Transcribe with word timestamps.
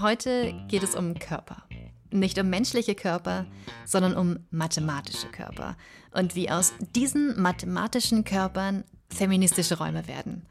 Heute 0.00 0.54
geht 0.68 0.84
es 0.84 0.94
um 0.94 1.18
Körper. 1.18 1.64
Nicht 2.12 2.38
um 2.38 2.48
menschliche 2.48 2.94
Körper, 2.94 3.46
sondern 3.84 4.16
um 4.16 4.38
mathematische 4.52 5.26
Körper. 5.26 5.76
Und 6.12 6.36
wie 6.36 6.50
aus 6.50 6.72
diesen 6.94 7.40
mathematischen 7.40 8.22
Körpern 8.22 8.84
feministische 9.08 9.76
Räume 9.76 10.06
werden. 10.06 10.46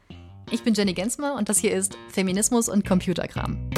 Ich 0.50 0.64
bin 0.64 0.74
Jenny 0.74 0.92
Gensmer 0.92 1.34
und 1.34 1.48
das 1.48 1.56
hier 1.56 1.72
ist 1.72 1.96
Feminismus 2.10 2.68
und 2.68 2.86
Computerkram. 2.86 3.70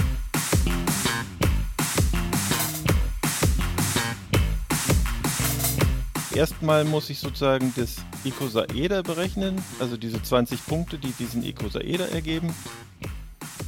Erstmal 6.34 6.84
muss 6.84 7.11
ich 7.11 7.21
sozusagen 7.21 7.73
das 7.77 7.98
Icosaeder 8.25 9.05
berechnen, 9.05 9.62
also 9.79 9.96
diese 9.96 10.21
20 10.21 10.66
Punkte, 10.66 10.98
die 10.98 11.12
diesen 11.12 11.45
Icosaeder 11.45 12.11
ergeben, 12.11 12.52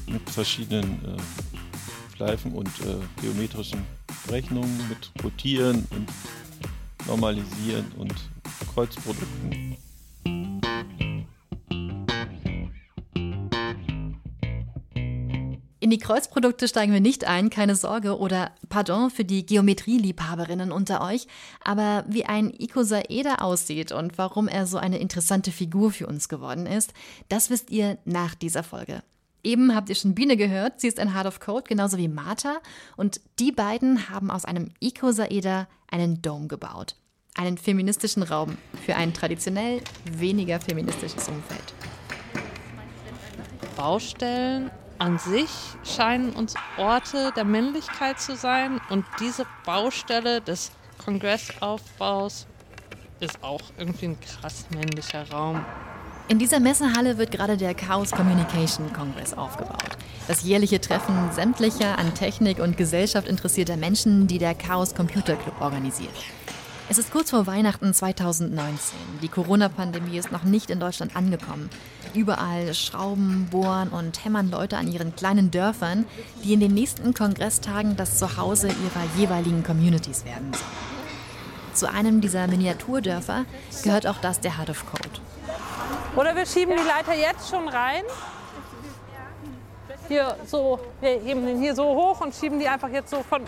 mit 0.08 0.28
verschiedenen 0.28 1.04
äh, 1.04 1.61
Schleifen 2.22 2.52
und 2.52 2.68
äh, 2.68 3.20
geometrischen 3.20 3.84
Berechnungen, 4.28 4.88
mit 4.88 5.10
Rotieren 5.24 5.88
und 5.90 6.08
Normalisieren 7.08 7.84
und 7.98 8.14
Kreuzprodukten. 8.72 9.76
In 15.80 15.90
die 15.90 15.98
Kreuzprodukte 15.98 16.68
steigen 16.68 16.92
wir 16.92 17.00
nicht 17.00 17.24
ein, 17.26 17.50
keine 17.50 17.74
Sorge 17.74 18.16
oder 18.16 18.52
pardon 18.68 19.10
für 19.10 19.24
die 19.24 19.44
Geometrieliebhaberinnen 19.44 20.70
unter 20.70 21.02
euch, 21.02 21.26
aber 21.64 22.04
wie 22.08 22.24
ein 22.24 22.54
Icosaeder 22.56 23.42
aussieht 23.42 23.90
und 23.90 24.16
warum 24.16 24.46
er 24.46 24.68
so 24.68 24.78
eine 24.78 24.98
interessante 24.98 25.50
Figur 25.50 25.90
für 25.90 26.06
uns 26.06 26.28
geworden 26.28 26.66
ist, 26.66 26.94
das 27.28 27.50
wisst 27.50 27.72
ihr 27.72 27.98
nach 28.04 28.36
dieser 28.36 28.62
Folge. 28.62 29.02
Eben 29.44 29.74
habt 29.74 29.88
ihr 29.88 29.96
schon 29.96 30.14
Biene 30.14 30.36
gehört, 30.36 30.80
sie 30.80 30.86
ist 30.86 31.00
ein 31.00 31.14
Heart 31.14 31.26
of 31.26 31.40
Code, 31.40 31.64
genauso 31.66 31.96
wie 31.96 32.08
Martha. 32.08 32.58
Und 32.96 33.20
die 33.40 33.50
beiden 33.50 34.08
haben 34.08 34.30
aus 34.30 34.44
einem 34.44 34.70
Icosaeder 34.80 35.68
einen 35.90 36.22
Dome 36.22 36.46
gebaut. 36.46 36.94
Einen 37.34 37.58
feministischen 37.58 38.22
Raum 38.22 38.56
für 38.84 38.94
ein 38.94 39.12
traditionell 39.14 39.80
weniger 40.04 40.60
feministisches 40.60 41.28
Umfeld. 41.28 41.74
Baustellen 43.76 44.70
an 44.98 45.18
sich 45.18 45.50
scheinen 45.82 46.34
uns 46.34 46.54
Orte 46.76 47.32
der 47.34 47.44
Männlichkeit 47.44 48.20
zu 48.20 48.36
sein 48.36 48.80
und 48.90 49.04
diese 49.18 49.46
Baustelle 49.64 50.40
des 50.40 50.70
Kongressaufbaus 51.04 52.46
ist 53.18 53.42
auch 53.42 53.62
irgendwie 53.76 54.06
ein 54.06 54.20
krass 54.20 54.66
männlicher 54.70 55.28
Raum. 55.30 55.64
In 56.28 56.38
dieser 56.38 56.60
Messehalle 56.60 57.18
wird 57.18 57.32
gerade 57.32 57.56
der 57.56 57.74
Chaos 57.74 58.10
Communication 58.10 58.92
Congress 58.92 59.34
aufgebaut. 59.34 59.98
Das 60.28 60.44
jährliche 60.44 60.80
Treffen 60.80 61.14
sämtlicher 61.32 61.98
an 61.98 62.14
Technik 62.14 62.60
und 62.60 62.76
Gesellschaft 62.76 63.26
interessierter 63.28 63.76
Menschen, 63.76 64.28
die 64.28 64.38
der 64.38 64.54
Chaos 64.54 64.94
Computer 64.94 65.34
Club 65.34 65.60
organisiert. 65.60 66.14
Es 66.88 66.98
ist 66.98 67.10
kurz 67.10 67.30
vor 67.30 67.46
Weihnachten 67.46 67.92
2019. 67.92 68.98
Die 69.20 69.28
Corona-Pandemie 69.28 70.16
ist 70.16 70.30
noch 70.30 70.44
nicht 70.44 70.70
in 70.70 70.78
Deutschland 70.78 71.16
angekommen. 71.16 71.70
Überall 72.14 72.72
schrauben, 72.74 73.48
bohren 73.50 73.88
und 73.88 74.24
hämmern 74.24 74.50
Leute 74.50 74.76
an 74.76 74.90
ihren 74.90 75.16
kleinen 75.16 75.50
Dörfern, 75.50 76.06
die 76.44 76.52
in 76.52 76.60
den 76.60 76.74
nächsten 76.74 77.14
Kongresstagen 77.14 77.96
das 77.96 78.18
Zuhause 78.18 78.68
ihrer 78.68 79.18
jeweiligen 79.18 79.64
Communities 79.64 80.24
werden 80.24 80.52
sollen. 80.52 80.92
Zu 81.74 81.90
einem 81.90 82.20
dieser 82.20 82.46
Miniaturdörfer 82.46 83.46
gehört 83.82 84.06
auch 84.06 84.18
das 84.18 84.40
der 84.40 84.58
Heart 84.58 84.70
of 84.70 84.84
Code. 84.86 85.11
Oder 86.16 86.36
wir 86.36 86.44
schieben 86.44 86.76
die 86.76 86.82
Leiter 86.86 87.14
jetzt 87.14 87.48
schon 87.48 87.68
rein. 87.68 88.02
Hier 90.08 90.36
so, 90.46 90.78
wir 91.00 91.10
heben 91.10 91.46
den 91.46 91.60
hier 91.60 91.74
so 91.74 91.84
hoch 91.84 92.20
und 92.20 92.34
schieben 92.34 92.58
die 92.58 92.68
einfach 92.68 92.90
jetzt 92.90 93.10
so 93.10 93.22
von 93.22 93.42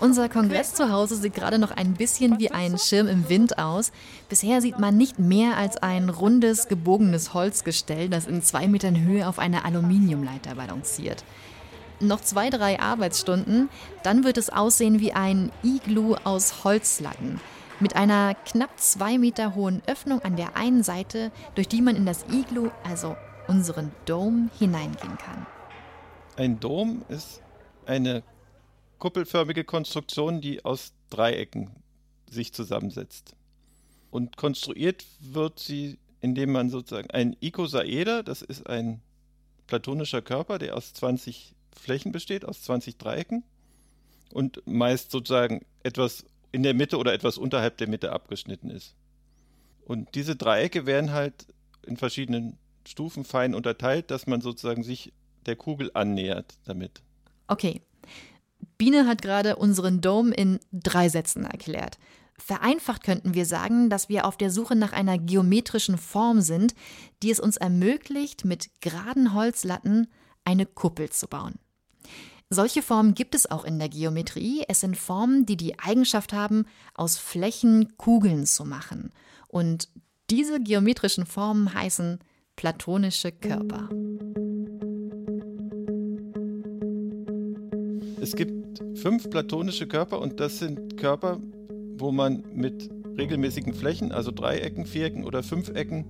unser 0.00 0.28
Kongress 0.28 0.74
zu 0.74 0.90
Hause 0.90 1.14
sieht 1.14 1.34
gerade 1.34 1.58
noch 1.58 1.70
ein 1.70 1.94
bisschen 1.94 2.40
wie 2.40 2.50
ein 2.50 2.78
Schirm 2.78 3.06
im 3.06 3.28
Wind 3.28 3.58
aus. 3.58 3.92
Bisher 4.28 4.60
sieht 4.60 4.78
man 4.78 4.96
nicht 4.96 5.20
mehr 5.20 5.56
als 5.56 5.76
ein 5.76 6.08
rundes, 6.08 6.66
gebogenes 6.66 7.32
Holzgestell, 7.32 8.08
das 8.08 8.26
in 8.26 8.42
zwei 8.42 8.66
Metern 8.66 9.00
Höhe 9.00 9.28
auf 9.28 9.38
einer 9.38 9.64
Aluminiumleiter 9.64 10.56
balanciert. 10.56 11.24
Noch 12.00 12.20
zwei, 12.20 12.50
drei 12.50 12.80
Arbeitsstunden, 12.80 13.68
dann 14.02 14.24
wird 14.24 14.36
es 14.36 14.50
aussehen 14.50 14.98
wie 14.98 15.12
ein 15.12 15.52
Iglu 15.62 16.16
aus 16.24 16.64
Holzlatten. 16.64 17.40
Mit 17.84 17.96
einer 17.96 18.34
knapp 18.34 18.80
zwei 18.80 19.18
Meter 19.18 19.54
hohen 19.54 19.82
Öffnung 19.86 20.22
an 20.22 20.36
der 20.36 20.56
einen 20.56 20.82
Seite, 20.82 21.30
durch 21.54 21.68
die 21.68 21.82
man 21.82 21.96
in 21.96 22.06
das 22.06 22.24
Iglu, 22.32 22.70
also 22.82 23.14
unseren 23.46 23.92
Dome, 24.06 24.48
hineingehen 24.58 25.18
kann. 25.18 25.46
Ein 26.36 26.60
Dom 26.60 27.04
ist 27.10 27.42
eine 27.84 28.22
kuppelförmige 28.98 29.64
Konstruktion, 29.64 30.40
die 30.40 30.64
aus 30.64 30.94
Dreiecken 31.10 31.72
sich 32.30 32.54
zusammensetzt. 32.54 33.36
Und 34.10 34.38
konstruiert 34.38 35.04
wird 35.20 35.60
sie, 35.60 35.98
indem 36.22 36.52
man 36.52 36.70
sozusagen 36.70 37.10
ein 37.10 37.36
Icosaeder, 37.38 38.22
das 38.22 38.40
ist 38.40 38.66
ein 38.66 39.02
platonischer 39.66 40.22
Körper, 40.22 40.58
der 40.58 40.74
aus 40.74 40.94
20 40.94 41.54
Flächen 41.78 42.12
besteht, 42.12 42.46
aus 42.46 42.62
20 42.62 42.96
Dreiecken 42.96 43.44
und 44.32 44.62
meist 44.66 45.10
sozusagen 45.10 45.66
etwas 45.82 46.24
in 46.54 46.62
der 46.62 46.72
Mitte 46.72 46.98
oder 46.98 47.12
etwas 47.12 47.36
unterhalb 47.36 47.78
der 47.78 47.88
Mitte 47.88 48.12
abgeschnitten 48.12 48.70
ist. 48.70 48.94
Und 49.84 50.14
diese 50.14 50.36
Dreiecke 50.36 50.86
werden 50.86 51.10
halt 51.10 51.48
in 51.84 51.96
verschiedenen 51.96 52.58
Stufen 52.86 53.24
fein 53.24 53.56
unterteilt, 53.56 54.12
dass 54.12 54.28
man 54.28 54.40
sozusagen 54.40 54.84
sich 54.84 55.12
der 55.46 55.56
Kugel 55.56 55.90
annähert 55.94 56.54
damit. 56.64 57.02
Okay, 57.48 57.82
Biene 58.78 59.08
hat 59.08 59.20
gerade 59.20 59.56
unseren 59.56 60.00
Dome 60.00 60.32
in 60.32 60.60
drei 60.72 61.08
Sätzen 61.08 61.44
erklärt. 61.44 61.98
Vereinfacht 62.38 63.02
könnten 63.02 63.34
wir 63.34 63.46
sagen, 63.46 63.90
dass 63.90 64.08
wir 64.08 64.24
auf 64.24 64.36
der 64.36 64.52
Suche 64.52 64.76
nach 64.76 64.92
einer 64.92 65.18
geometrischen 65.18 65.98
Form 65.98 66.40
sind, 66.40 66.76
die 67.24 67.32
es 67.32 67.40
uns 67.40 67.56
ermöglicht, 67.56 68.44
mit 68.44 68.70
geraden 68.80 69.34
Holzlatten 69.34 70.06
eine 70.44 70.66
Kuppel 70.66 71.10
zu 71.10 71.26
bauen. 71.26 71.54
Solche 72.50 72.82
Formen 72.82 73.14
gibt 73.14 73.34
es 73.34 73.50
auch 73.50 73.64
in 73.64 73.78
der 73.78 73.88
Geometrie. 73.88 74.64
Es 74.68 74.80
sind 74.80 74.96
Formen, 74.96 75.46
die 75.46 75.56
die 75.56 75.78
Eigenschaft 75.78 76.32
haben, 76.32 76.66
aus 76.94 77.16
Flächen 77.16 77.96
Kugeln 77.96 78.46
zu 78.46 78.64
machen. 78.64 79.10
Und 79.48 79.88
diese 80.30 80.60
geometrischen 80.60 81.26
Formen 81.26 81.74
heißen 81.74 82.18
platonische 82.56 83.32
Körper. 83.32 83.88
Es 88.20 88.36
gibt 88.36 88.82
fünf 88.98 89.28
platonische 89.28 89.86
Körper 89.86 90.20
und 90.20 90.40
das 90.40 90.58
sind 90.58 90.96
Körper, 90.96 91.40
wo 91.98 92.10
man 92.10 92.42
mit 92.52 92.88
regelmäßigen 93.18 93.74
Flächen, 93.74 94.12
also 94.12 94.30
Dreiecken, 94.30 94.86
Vierecken 94.86 95.24
oder 95.24 95.42
Fünfecken, 95.42 96.06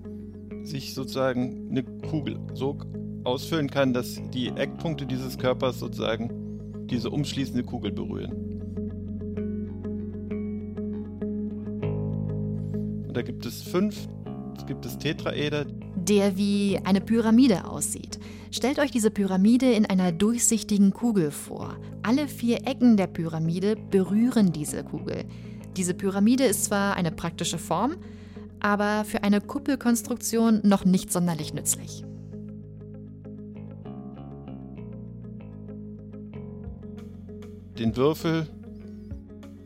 sich 0.65 0.95
sozusagen 0.95 1.69
eine 1.71 1.83
Kugel 1.83 2.39
so 2.55 2.79
ausfüllen 3.25 3.71
kann, 3.71 3.93
dass 3.93 4.21
die 4.33 4.49
Eckpunkte 4.49 5.07
dieses 5.07 5.39
Körpers 5.39 5.79
sozusagen 5.79 6.87
diese 6.87 7.11
umschließende 7.11 7.63
Kugel 7.63 7.93
berühren. 7.93 8.33
Und 13.09 13.17
da 13.17 13.23
gibt 13.23 13.47
es 13.47 13.63
fünf, 13.63 14.09
es 14.57 14.67
gibt 14.67 14.85
es 14.87 14.99
Tetraeder. 14.99 15.67
Der 15.97 16.37
wie 16.37 16.79
eine 16.85 17.01
Pyramide 17.01 17.67
aussieht. 17.67 18.19
Stellt 18.51 18.79
euch 18.79 18.91
diese 18.91 19.11
Pyramide 19.11 19.73
in 19.73 19.87
einer 19.87 20.13
durchsichtigen 20.13 20.93
Kugel 20.93 21.31
vor. 21.31 21.77
Alle 22.03 22.29
vier 22.29 22.67
Ecken 22.67 22.97
der 22.97 23.07
Pyramide 23.07 23.77
berühren 23.91 24.53
diese 24.53 24.85
Kugel. 24.85 25.25
Diese 25.77 25.95
Pyramide 25.95 26.45
ist 26.45 26.67
zwar 26.67 26.95
eine 26.95 27.11
praktische 27.11 27.59
Form, 27.59 27.97
aber 28.61 29.05
für 29.05 29.23
eine 29.25 29.41
Kuppelkonstruktion 29.41 30.61
noch 30.63 30.85
nicht 30.85 31.13
sonderlich 31.13 31.53
nützlich. 31.53 32.05
Den 37.85 37.97
Würfel. 37.97 38.47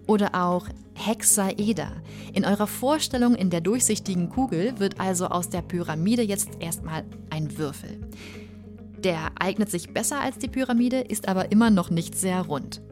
Oder 0.08 0.34
auch 0.34 0.66
Hexaeder. 0.94 1.92
In 2.32 2.44
eurer 2.44 2.66
Vorstellung 2.66 3.36
in 3.36 3.48
der 3.48 3.60
durchsichtigen 3.60 4.28
Kugel 4.28 4.80
wird 4.80 4.98
also 4.98 5.26
aus 5.26 5.50
der 5.50 5.62
Pyramide 5.62 6.22
jetzt 6.22 6.48
erstmal 6.58 7.04
ein 7.30 7.56
Würfel. 7.56 8.00
Der 9.04 9.30
eignet 9.38 9.70
sich 9.70 9.94
besser 9.94 10.20
als 10.20 10.36
die 10.36 10.48
Pyramide, 10.48 10.98
ist 10.98 11.28
aber 11.28 11.52
immer 11.52 11.70
noch 11.70 11.90
nicht 11.90 12.16
sehr 12.16 12.40
rund. 12.40 12.82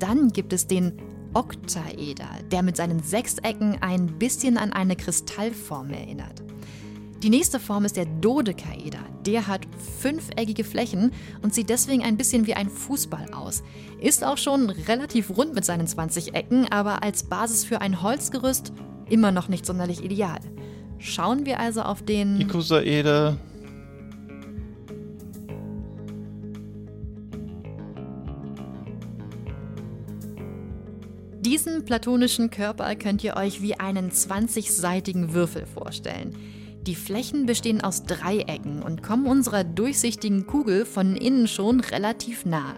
Dann 0.00 0.30
gibt 0.30 0.52
es 0.52 0.66
den 0.66 0.94
Oktaeder, 1.32 2.28
der 2.50 2.64
mit 2.64 2.76
seinen 2.76 3.04
Sechsecken 3.04 3.80
ein 3.80 4.18
bisschen 4.18 4.58
an 4.58 4.72
eine 4.72 4.96
Kristallform 4.96 5.90
erinnert. 5.90 6.42
Die 7.22 7.28
nächste 7.28 7.60
Form 7.60 7.84
ist 7.84 7.98
der 7.98 8.06
Dodekaeder. 8.06 9.04
Der 9.26 9.46
hat 9.46 9.66
fünfeckige 9.98 10.64
Flächen 10.64 11.12
und 11.42 11.54
sieht 11.54 11.68
deswegen 11.68 12.02
ein 12.02 12.16
bisschen 12.16 12.46
wie 12.46 12.54
ein 12.54 12.70
Fußball 12.70 13.34
aus. 13.34 13.62
Ist 14.00 14.24
auch 14.24 14.38
schon 14.38 14.70
relativ 14.70 15.36
rund 15.36 15.54
mit 15.54 15.66
seinen 15.66 15.86
20 15.86 16.34
Ecken, 16.34 16.66
aber 16.72 17.02
als 17.02 17.24
Basis 17.24 17.66
für 17.66 17.82
ein 17.82 18.00
Holzgerüst 18.00 18.72
immer 19.10 19.32
noch 19.32 19.48
nicht 19.48 19.66
sonderlich 19.66 20.02
ideal. 20.02 20.38
Schauen 20.96 21.44
wir 21.44 21.60
also 21.60 21.82
auf 21.82 22.02
den 22.02 22.40
Ikusaeder. 22.40 23.36
Diesen 31.40 31.84
platonischen 31.84 32.50
Körper 32.50 32.94
könnt 32.96 33.22
ihr 33.24 33.36
euch 33.36 33.60
wie 33.60 33.74
einen 33.74 34.10
20-seitigen 34.10 35.34
Würfel 35.34 35.66
vorstellen. 35.66 36.34
Die 36.86 36.94
Flächen 36.94 37.44
bestehen 37.44 37.82
aus 37.82 38.04
Dreiecken 38.04 38.82
und 38.82 39.02
kommen 39.02 39.26
unserer 39.26 39.64
durchsichtigen 39.64 40.46
Kugel 40.46 40.86
von 40.86 41.14
innen 41.14 41.46
schon 41.46 41.80
relativ 41.80 42.46
nah. 42.46 42.74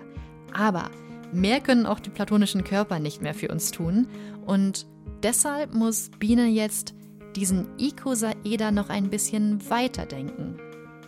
Aber 0.53 0.91
mehr 1.33 1.61
können 1.61 1.87
auch 1.87 2.01
die 2.01 2.11
platonischen 2.11 2.65
Körper 2.65 2.99
nicht 2.99 3.23
mehr 3.23 3.35
für 3.35 3.49
uns 3.49 3.71
tun 3.71 4.09
und 4.45 4.87
deshalb 5.23 5.73
muss 5.75 6.11
Biene 6.19 6.47
jetzt 6.47 6.95
diesen 7.37 7.67
Icosaeder 7.79 8.73
noch 8.73 8.89
ein 8.89 9.09
bisschen 9.09 9.71
weiterdenken 9.71 10.59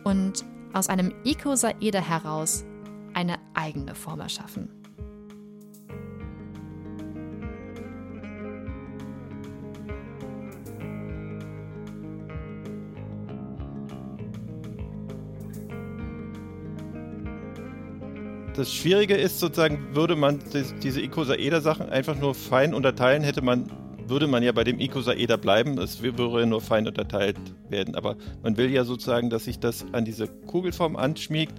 und 0.05 0.45
aus 0.73 0.89
einem 0.89 1.13
Icosaeder 1.25 2.01
heraus 2.01 2.65
eine 3.13 3.37
eigene 3.55 3.95
Form 3.95 4.21
erschaffen. 4.21 4.84
Das 18.65 18.73
Schwierige 18.73 19.15
ist 19.15 19.41
sozusagen, 19.41 19.95
würde 19.95 20.17
man 20.17 20.41
diese 20.83 21.03
Icosaeder-Sachen 21.03 21.91
einfach 21.91 22.19
nur 22.19 22.35
fein 22.35 22.73
unterteilen, 22.73 23.23
hätte 23.23 23.43
man, 23.43 23.71
würde 24.09 24.27
man 24.27 24.43
ja 24.43 24.53
bei 24.53 24.65
dem 24.65 24.81
Icosaeder 24.81 25.37
bleiben, 25.37 25.77
es 25.77 26.01
würde 26.01 26.41
ja 26.41 26.47
nur 26.47 26.63
fein 26.63 26.89
unterteilt 26.89 27.37
werden. 27.69 27.95
Aber 27.95 28.17
man 28.43 28.57
will 28.57 28.71
ja 28.71 28.85
sozusagen, 28.85 29.29
dass 29.29 29.45
sich 29.45 29.59
das 29.59 29.85
an 29.93 30.07
diese 30.07 30.29
Kugelform 30.29 30.97
anschmiegt. 30.97 31.53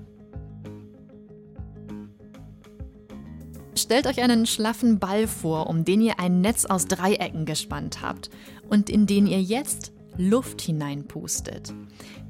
Stellt 3.78 4.08
euch 4.08 4.20
einen 4.24 4.48
schlaffen 4.48 4.98
Ball 4.98 5.28
vor, 5.28 5.70
um 5.70 5.86
den 5.86 6.02
ihr 6.02 6.20
ein 6.20 6.42
Netz 6.42 6.66
aus 6.66 6.88
Dreiecken 6.88 7.46
gespannt 7.46 8.02
habt 8.02 8.32
und 8.68 8.90
in 8.90 9.06
den 9.06 9.28
ihr 9.28 9.44
jetzt 9.44 9.94
Luft 10.18 10.60
hineinpustet. 10.60 11.72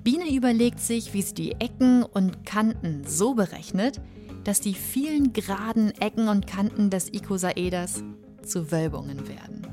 Biene 0.04 0.36
überlegt 0.36 0.82
sich, 0.82 1.14
wie 1.14 1.22
sie 1.22 1.34
die 1.34 1.52
Ecken 1.54 2.04
und 2.04 2.46
Kanten 2.46 3.04
so 3.08 3.36
berechnet, 3.36 4.02
dass 4.46 4.62
die 4.62 4.76
vielen 4.76 5.34
geraden 5.34 5.92
Ecken 6.00 6.30
und 6.30 6.48
Kanten 6.48 6.90
des 6.90 7.12
Icosaeders 7.12 8.04
zu 8.44 8.72
Wölbungen 8.72 9.28
werden. 9.28 9.68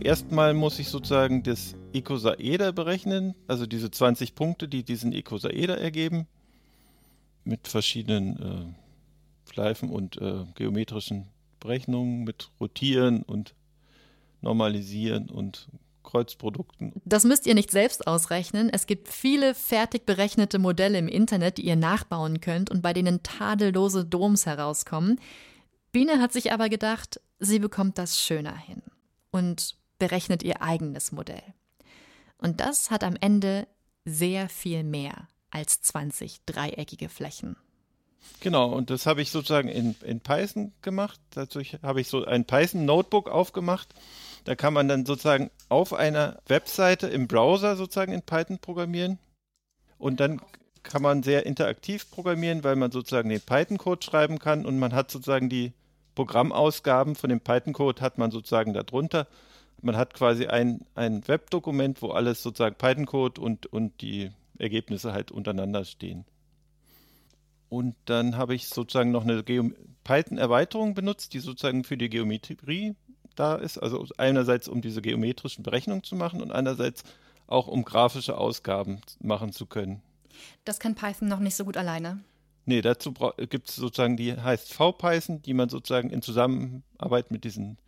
Erstmal 0.00 0.54
muss 0.54 0.78
ich 0.78 0.88
sozusagen 0.88 1.42
das 1.42 1.74
Icosaeder 1.92 2.72
berechnen, 2.72 3.34
also 3.48 3.66
diese 3.66 3.90
20 3.90 4.34
Punkte, 4.36 4.68
die 4.68 4.84
diesen 4.84 5.12
Icosaeder 5.12 5.78
ergeben, 5.78 6.26
mit 7.44 7.66
verschiedenen 7.66 8.36
äh, 8.40 9.52
Schleifen 9.52 9.90
und 9.90 10.16
äh, 10.20 10.44
geometrischen 10.54 11.26
Berechnungen, 11.58 12.22
mit 12.22 12.50
Rotieren 12.60 13.22
und 13.22 13.55
Normalisieren 14.40 15.30
und 15.30 15.68
Kreuzprodukten. 16.02 16.92
Das 17.04 17.24
müsst 17.24 17.46
ihr 17.46 17.54
nicht 17.54 17.70
selbst 17.70 18.06
ausrechnen. 18.06 18.70
Es 18.72 18.86
gibt 18.86 19.08
viele 19.08 19.54
fertig 19.54 20.06
berechnete 20.06 20.58
Modelle 20.58 20.98
im 20.98 21.08
Internet, 21.08 21.58
die 21.58 21.66
ihr 21.66 21.76
nachbauen 21.76 22.40
könnt 22.40 22.70
und 22.70 22.80
bei 22.80 22.92
denen 22.92 23.22
tadellose 23.22 24.04
Doms 24.04 24.46
herauskommen. 24.46 25.20
Biene 25.92 26.20
hat 26.20 26.32
sich 26.32 26.52
aber 26.52 26.68
gedacht, 26.68 27.20
sie 27.38 27.58
bekommt 27.58 27.98
das 27.98 28.20
schöner 28.20 28.56
hin 28.56 28.82
und 29.30 29.76
berechnet 29.98 30.42
ihr 30.42 30.62
eigenes 30.62 31.12
Modell. 31.12 31.42
Und 32.38 32.60
das 32.60 32.90
hat 32.90 33.02
am 33.02 33.16
Ende 33.20 33.66
sehr 34.04 34.48
viel 34.48 34.84
mehr 34.84 35.28
als 35.50 35.80
20 35.82 36.44
dreieckige 36.44 37.08
Flächen. 37.08 37.56
Genau, 38.40 38.70
und 38.70 38.90
das 38.90 39.06
habe 39.06 39.22
ich 39.22 39.30
sozusagen 39.30 39.68
in, 39.68 39.96
in 40.04 40.20
Python 40.20 40.72
gemacht. 40.82 41.18
Dazu 41.30 41.60
habe 41.82 42.00
ich 42.00 42.08
so 42.08 42.24
ein 42.24 42.44
Python-Notebook 42.44 43.28
aufgemacht. 43.28 43.88
Da 44.44 44.54
kann 44.54 44.72
man 44.72 44.88
dann 44.88 45.04
sozusagen 45.04 45.50
auf 45.68 45.92
einer 45.92 46.38
Webseite 46.46 47.08
im 47.08 47.26
Browser 47.26 47.76
sozusagen 47.76 48.12
in 48.12 48.22
Python 48.22 48.58
programmieren. 48.58 49.18
Und 49.98 50.20
dann 50.20 50.40
kann 50.84 51.02
man 51.02 51.22
sehr 51.22 51.46
interaktiv 51.46 52.10
programmieren, 52.10 52.62
weil 52.62 52.76
man 52.76 52.92
sozusagen 52.92 53.28
den 53.28 53.40
Python-Code 53.40 54.04
schreiben 54.04 54.38
kann 54.38 54.64
und 54.64 54.78
man 54.78 54.92
hat 54.92 55.10
sozusagen 55.10 55.48
die 55.48 55.72
Programmausgaben 56.14 57.16
von 57.16 57.30
dem 57.30 57.40
Python-Code 57.40 58.00
hat 58.00 58.18
man 58.18 58.30
sozusagen 58.30 58.72
darunter. 58.72 59.26
Man 59.82 59.96
hat 59.96 60.14
quasi 60.14 60.46
ein, 60.46 60.86
ein 60.94 61.26
Webdokument, 61.26 62.00
wo 62.00 62.10
alles 62.10 62.42
sozusagen 62.42 62.76
Python-Code 62.76 63.40
und, 63.40 63.66
und 63.66 64.00
die 64.00 64.30
Ergebnisse 64.58 65.12
halt 65.12 65.30
untereinander 65.30 65.84
stehen. 65.84 66.24
Und 67.68 67.96
dann 68.04 68.36
habe 68.36 68.54
ich 68.54 68.68
sozusagen 68.68 69.10
noch 69.10 69.24
eine 69.24 69.42
Python-Erweiterung 69.42 70.94
benutzt, 70.94 71.34
die 71.34 71.40
sozusagen 71.40 71.84
für 71.84 71.96
die 71.96 72.08
Geometrie 72.08 72.94
da 73.34 73.56
ist. 73.56 73.78
Also 73.78 74.06
einerseits, 74.16 74.68
um 74.68 74.80
diese 74.80 75.02
geometrischen 75.02 75.64
Berechnungen 75.64 76.04
zu 76.04 76.14
machen 76.14 76.40
und 76.40 76.52
andererseits 76.52 77.02
auch, 77.46 77.68
um 77.68 77.84
grafische 77.84 78.38
Ausgaben 78.38 79.00
machen 79.20 79.52
zu 79.52 79.66
können. 79.66 80.02
Das 80.64 80.80
kann 80.80 80.94
Python 80.94 81.28
noch 81.28 81.40
nicht 81.40 81.56
so 81.56 81.64
gut 81.64 81.76
alleine. 81.76 82.20
Nee, 82.64 82.82
dazu 82.82 83.14
gibt 83.48 83.68
es 83.68 83.76
sozusagen, 83.76 84.16
die 84.16 84.36
heißt 84.36 84.72
VPython, 84.72 85.40
die 85.42 85.54
man 85.54 85.68
sozusagen 85.68 86.10
in 86.10 86.20
Zusammenarbeit 86.20 87.30
mit 87.30 87.44
diesen 87.44 87.78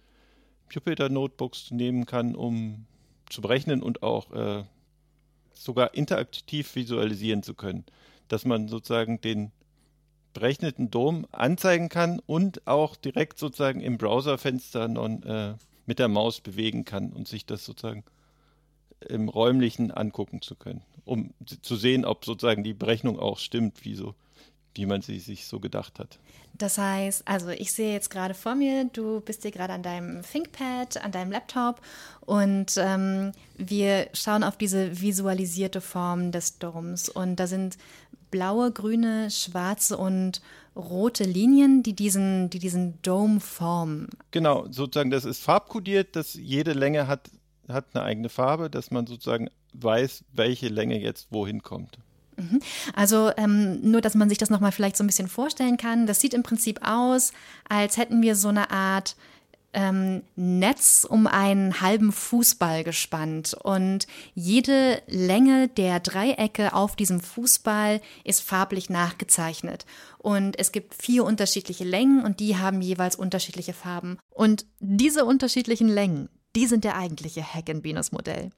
Jupyter-Notebooks 0.71 1.73
nehmen 1.73 2.07
kann, 2.07 2.37
um 2.37 2.87
zu 3.29 3.43
berechnen 3.43 3.83
und 3.83 4.03
auch 4.03 4.33
äh, 4.33 4.65
sogar 5.53 5.95
interaktiv 5.95 6.77
visualisieren 6.77 7.43
zu 7.43 7.55
können. 7.55 7.85
Dass 8.29 8.45
man 8.45 8.69
sozusagen 8.69 9.21
den 9.21 9.51
berechneten 10.39 10.89
Dom 10.91 11.27
anzeigen 11.33 11.89
kann 11.89 12.21
und 12.25 12.67
auch 12.67 12.95
direkt 12.95 13.39
sozusagen 13.39 13.81
im 13.81 13.99
Browserfenster 13.99 14.87
non, 14.87 15.23
äh, 15.25 15.55
mit 15.87 15.99
der 15.99 16.07
Maus 16.07 16.41
bewegen 16.41 16.85
kann 16.85 17.13
und 17.13 17.27
sich 17.27 17.45
das 17.45 17.65
sozusagen 17.65 18.05
im 19.01 19.29
räumlichen 19.29 19.91
angucken 19.91 20.41
zu 20.41 20.55
können, 20.55 20.83
um 21.05 21.35
zu 21.63 21.75
sehen, 21.75 22.05
ob 22.05 22.25
sozusagen 22.25 22.63
die 22.63 22.75
Berechnung 22.75 23.19
auch 23.19 23.39
stimmt, 23.39 23.85
wie 23.85 23.97
so 23.97 24.15
wie 24.79 24.87
man 24.87 25.03
sie 25.03 25.19
sich 25.19 25.47
so 25.47 25.61
gedacht 25.61 25.99
hat. 25.99 26.19
Das 26.55 26.79
heißt, 26.79 27.27
also 27.27 27.51
ich 27.51 27.73
sehe 27.73 27.93
jetzt 27.93 28.11
gerade 28.11 28.35
vor 28.35 28.55
mir, 28.55 28.85
du 28.93 29.21
bist 29.21 29.43
hier 29.43 29.51
gerade 29.51 29.73
an 29.73 29.83
deinem 29.83 30.23
ThinkPad, 30.23 31.05
an 31.05 31.13
deinem 31.13 31.31
Laptop 31.31 31.81
und 32.21 32.75
ähm, 32.79 33.33
wir 33.57 34.09
schauen 34.13 34.43
auf 34.43 34.57
diese 34.57 35.01
visualisierte 35.01 35.81
Form 35.81 36.33
des 36.33 36.59
Doms 36.59 37.09
und 37.09 37.37
da 37.37 37.47
sind 37.47 37.77
blaue, 38.31 38.73
grüne, 38.73 39.31
schwarze 39.31 39.97
und 39.97 40.43
rote 40.77 41.25
Linien, 41.25 41.83
die 41.83 41.95
diesen, 41.95 42.51
die 42.51 42.59
diesen 42.59 43.01
Dome 43.03 43.41
formen. 43.41 44.09
Genau, 44.31 44.67
sozusagen, 44.71 45.11
das 45.11 45.25
ist 45.25 45.43
farbkodiert, 45.43 46.15
dass 46.15 46.35
jede 46.35 46.73
Länge 46.73 47.07
hat, 47.07 47.31
hat 47.69 47.87
eine 47.95 48.05
eigene 48.05 48.29
Farbe, 48.29 48.71
dass 48.71 48.91
man 48.91 49.07
sozusagen 49.07 49.49
weiß, 49.73 50.25
welche 50.33 50.69
Länge 50.69 51.01
jetzt 51.01 51.29
wohin 51.31 51.63
kommt. 51.63 51.99
Mhm. 52.39 52.61
Also 52.95 53.31
ähm, 53.37 53.81
nur, 53.83 54.01
dass 54.01 54.15
man 54.15 54.29
sich 54.29 54.39
das 54.39 54.51
nochmal 54.51 54.73
vielleicht 54.73 54.97
so 54.97 55.05
ein 55.05 55.09
bisschen 55.09 55.29
vorstellen 55.29 55.77
kann. 55.77 56.07
Das 56.07 56.21
sieht 56.21 56.35
im 56.35 56.43
Prinzip 56.43 56.81
aus, 56.83 57.33
als 57.69 57.97
hätten 57.97 58.23
wir 58.23 58.37
so 58.37 58.49
eine 58.49 58.71
Art 58.71 59.17
ähm, 59.75 60.23
Netz 60.37 61.07
um 61.09 61.27
einen 61.27 61.81
halben 61.81 62.13
Fußball 62.13 62.85
gespannt. 62.85 63.55
Und 63.55 64.07
jede 64.35 65.03
Länge 65.07 65.69
der 65.69 66.01
Dreiecke 66.01 66.73
auf 66.73 66.97
diesem 66.97 67.21
Fußball 67.21 68.01
ist 68.25 68.41
farblich 68.43 68.89
nachgezeichnet. 68.89 69.85
Und 70.19 70.59
es 70.59 70.73
gibt 70.73 70.95
vier 70.95 71.25
unterschiedliche 71.25 71.85
Längen 71.85 72.25
und 72.25 72.41
die 72.41 72.57
haben 72.57 72.81
jeweils 72.81 73.17
unterschiedliche 73.17 73.73
Farben. 73.75 74.19
Und 74.31 74.65
diese 74.81 75.25
unterschiedlichen 75.25 75.89
Längen, 75.89 76.29
die 76.57 76.67
sind 76.67 76.85
der 76.85 76.97
eigentliche 76.97 77.43
Hack 77.43 77.69
in 77.69 77.85
Venus 77.85 78.11
Modell. 78.11 78.51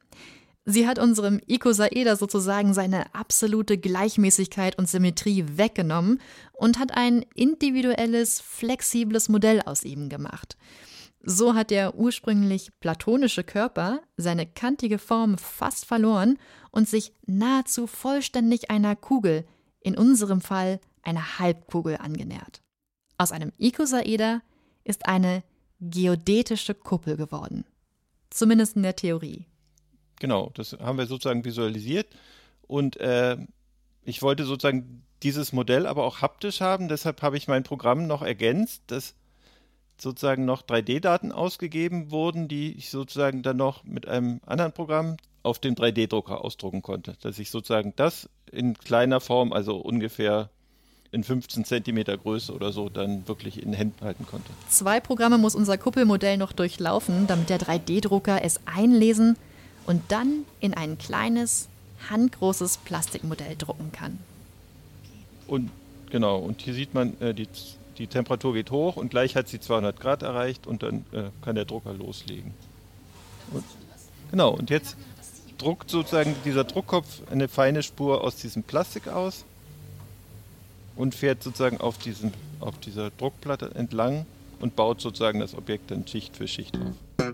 Sie 0.71 0.87
hat 0.87 1.01
unserem 1.01 1.41
Icosaeder 1.49 2.15
sozusagen 2.15 2.75
seine 2.75 3.13
absolute 3.13 3.77
Gleichmäßigkeit 3.77 4.79
und 4.79 4.89
Symmetrie 4.89 5.45
weggenommen 5.57 6.21
und 6.53 6.79
hat 6.79 6.97
ein 6.97 7.25
individuelles, 7.35 8.41
flexibles 8.41 9.29
Modell 9.29 9.63
aus 9.63 9.83
ihm 9.83 10.09
gemacht. 10.09 10.57
So 11.25 11.55
hat 11.55 11.71
der 11.71 11.97
ursprünglich 11.97 12.71
platonische 12.79 13.43
Körper 13.43 14.01
seine 14.17 14.47
kantige 14.47 14.99
Form 14.99 15.39
fast 15.39 15.87
verloren 15.87 16.39
und 16.71 16.89
sich 16.89 17.13
nahezu 17.27 17.89
vollständig 17.89 18.71
einer 18.71 18.95
Kugel, 18.95 19.45
in 19.81 19.99
unserem 19.99 20.41
Fall 20.41 20.79
einer 21.03 21.41
Halbkugel, 21.41 21.97
angenähert. 21.97 22.63
Aus 23.19 23.33
einem 23.33 23.51
Icosaeder 23.59 24.41
ist 24.85 25.07
eine 25.07 25.43
geodätische 25.81 26.75
Kuppel 26.75 27.17
geworden. 27.17 27.65
Zumindest 28.31 28.77
in 28.77 28.85
der 28.85 28.95
Theorie. 28.95 29.50
Genau, 30.21 30.53
das 30.55 30.77
haben 30.81 30.99
wir 30.99 31.07
sozusagen 31.07 31.45
visualisiert. 31.45 32.07
Und 32.69 32.99
äh, 32.99 33.37
ich 34.05 34.23
wollte 34.23 34.45
sozusagen 34.45 35.03
dieses 35.23 35.53
Modell 35.53 35.87
aber 35.87 36.05
auch 36.05 36.23
haptisch 36.23 36.61
haben. 36.61 36.89
Deshalb 36.89 37.23
habe 37.23 37.37
ich 37.37 37.49
mein 37.49 37.65
Programm 37.65 38.07
noch 38.07 38.23
ergänzt, 38.23 38.83
dass 38.87 39.15
sozusagen 39.99 40.45
noch 40.45 40.63
3D-Daten 40.63 41.33
ausgegeben 41.33 42.11
wurden, 42.11 42.49
die 42.49 42.73
ich 42.73 42.91
sozusagen 42.91 43.43
dann 43.43 43.57
noch 43.57 43.83
mit 43.85 44.07
einem 44.07 44.41
anderen 44.47 44.73
Programm 44.73 45.17
auf 45.43 45.59
dem 45.59 45.75
3D-Drucker 45.75 46.45
ausdrucken 46.45 46.83
konnte. 46.83 47.17
Dass 47.23 47.39
ich 47.39 47.51
sozusagen 47.51 47.95
das 47.97 48.29
in 48.51 48.75
kleiner 48.75 49.21
Form, 49.21 49.53
also 49.53 49.77
ungefähr 49.77 50.51
in 51.13 51.25
15 51.25 51.65
Zentimeter 51.65 52.17
Größe 52.17 52.53
oder 52.53 52.73
so, 52.73 52.89
dann 52.89 53.27
wirklich 53.27 53.63
in 53.63 53.73
Händen 53.73 54.05
halten 54.05 54.27
konnte. 54.27 54.51
Zwei 54.69 55.01
Programme 55.01 55.39
muss 55.39 55.55
unser 55.55 55.77
Kuppelmodell 55.77 56.37
noch 56.37 56.53
durchlaufen, 56.53 57.27
damit 57.27 57.51
der 57.51 57.59
3D-Drucker 57.59 58.45
es 58.45 58.61
einlesen 58.67 59.37
und 59.87 60.03
dann 60.09 60.45
in 60.61 60.75
ein 60.75 60.99
kleines, 60.99 61.69
handgroßes 62.09 62.79
Plastikmodell 62.79 63.57
drucken 63.57 63.93
kann. 63.93 64.19
Und 65.47 65.71
genau, 66.11 66.39
und 66.39 66.61
hier 66.61 66.75
sieht 66.75 66.95
man, 66.95 67.21
äh, 67.21 67.35
die, 67.35 67.49
die 67.99 68.07
Temperatur 68.07 68.55
geht 68.55 68.71
hoch 68.71 68.97
und 68.97 69.11
gleich 69.11 69.37
hat 69.37 69.49
sie 69.49 69.61
200 69.61 69.99
Grad 69.99 70.23
erreicht 70.23 70.67
und 70.67 70.83
dann 70.83 71.05
äh, 71.13 71.25
kann 71.43 71.57
der 71.57 71.65
Drucker 71.65 71.93
loslegen. 71.93 72.53
Und, 73.53 73.65
genau, 74.31 74.51
und 74.51 74.71
jetzt 74.71 74.97
druckt 75.59 75.91
sozusagen 75.91 76.35
dieser 76.45 76.65
Druckkopf 76.65 77.23
eine 77.31 77.49
feine 77.49 77.83
Spur 77.83 78.25
aus 78.25 78.37
diesem 78.37 78.63
Plastik 78.63 79.09
aus 79.09 79.45
und 80.97 81.15
fährt 81.15 81.43
sozusagen 81.43 81.79
auf, 81.79 81.99
diesen, 81.99 82.33
auf 82.61 82.79
dieser 82.79 83.11
Druckplatte 83.11 83.73
entlang 83.75 84.27
und 84.61 84.77
baut 84.77 85.01
sozusagen 85.01 85.41
das 85.41 85.55
Objekt 85.55 85.91
dann 85.91 86.07
Schicht 86.07 86.37
für 86.37 86.49
Schicht 86.49 86.77
auf. 86.77 87.31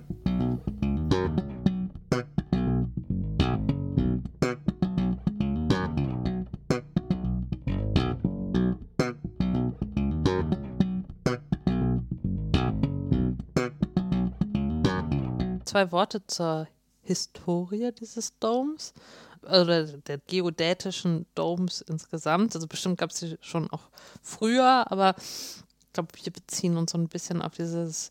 Zwei 15.76 15.92
Worte 15.92 16.26
zur 16.26 16.68
Historie 17.02 17.92
dieses 17.92 18.38
Domes 18.38 18.94
oder 19.42 19.84
der 19.84 20.16
geodätischen 20.26 21.26
Domes 21.34 21.82
insgesamt. 21.82 22.54
Also 22.54 22.66
bestimmt 22.66 22.96
gab 22.96 23.10
es 23.10 23.18
sie 23.18 23.36
schon 23.42 23.70
auch 23.70 23.90
früher, 24.22 24.90
aber 24.90 25.14
ich 25.18 25.62
glaube, 25.92 26.08
wir 26.14 26.32
beziehen 26.32 26.78
uns 26.78 26.92
so 26.92 26.98
ein 26.98 27.08
bisschen 27.08 27.42
auf 27.42 27.56
dieses 27.56 28.08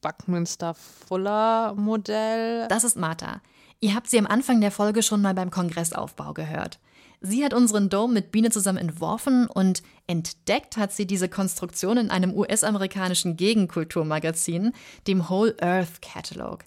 Buckminster-Fuller-Modell. 0.00 2.66
Das 2.68 2.82
ist 2.82 2.96
Martha. 2.96 3.42
Ihr 3.80 3.94
habt 3.94 4.08
sie 4.08 4.18
am 4.18 4.26
Anfang 4.26 4.62
der 4.62 4.70
Folge 4.70 5.02
schon 5.02 5.20
mal 5.20 5.34
beim 5.34 5.50
Kongressaufbau 5.50 6.32
gehört. 6.32 6.78
Sie 7.20 7.44
hat 7.44 7.52
unseren 7.52 7.90
Dome 7.90 8.14
mit 8.14 8.32
Biene 8.32 8.48
zusammen 8.48 8.78
entworfen 8.78 9.48
und 9.48 9.82
entdeckt 10.06 10.78
hat 10.78 10.92
sie 10.92 11.06
diese 11.06 11.28
Konstruktion 11.28 11.98
in 11.98 12.10
einem 12.10 12.32
US-amerikanischen 12.32 13.36
Gegenkulturmagazin, 13.36 14.72
dem 15.06 15.28
Whole 15.28 15.54
Earth 15.60 16.00
Catalog. 16.00 16.64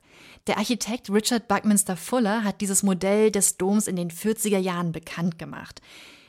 Der 0.48 0.60
Architekt 0.60 1.10
Richard 1.10 1.48
Buckminster 1.48 1.98
Fuller 1.98 2.44
hat 2.44 2.62
dieses 2.62 2.84
Modell 2.84 3.32
des 3.32 3.58
Doms 3.58 3.88
in 3.88 3.96
den 3.96 4.12
40er 4.12 4.60
Jahren 4.60 4.92
bekannt 4.92 5.40
gemacht. 5.40 5.82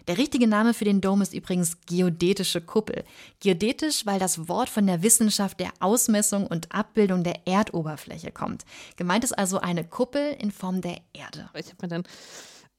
Der 0.09 0.17
richtige 0.17 0.47
Name 0.47 0.73
für 0.73 0.87
den 0.87 1.03
Dom 1.03 1.21
ist 1.21 1.35
übrigens 1.35 1.79
geodätische 1.87 2.63
Kuppel. 2.63 3.05
Geodätisch, 3.41 4.07
weil 4.07 4.19
das 4.19 4.49
Wort 4.49 4.71
von 4.71 4.87
der 4.87 5.03
Wissenschaft 5.03 5.61
der 5.61 5.73
Ausmessung 5.81 6.47
und 6.47 6.73
Abbildung 6.73 7.25
der 7.25 7.47
Erdoberfläche 7.47 8.31
kommt. 8.31 8.65
Gemeint 8.97 9.25
ist 9.25 9.37
also 9.37 9.59
eine 9.59 9.85
Kuppel 9.85 10.35
in 10.41 10.51
Form 10.51 10.81
der 10.81 10.99
Erde. 11.13 11.51
Ich 11.55 11.67
habe 11.67 11.77
mir 11.83 11.89
dann 11.89 12.05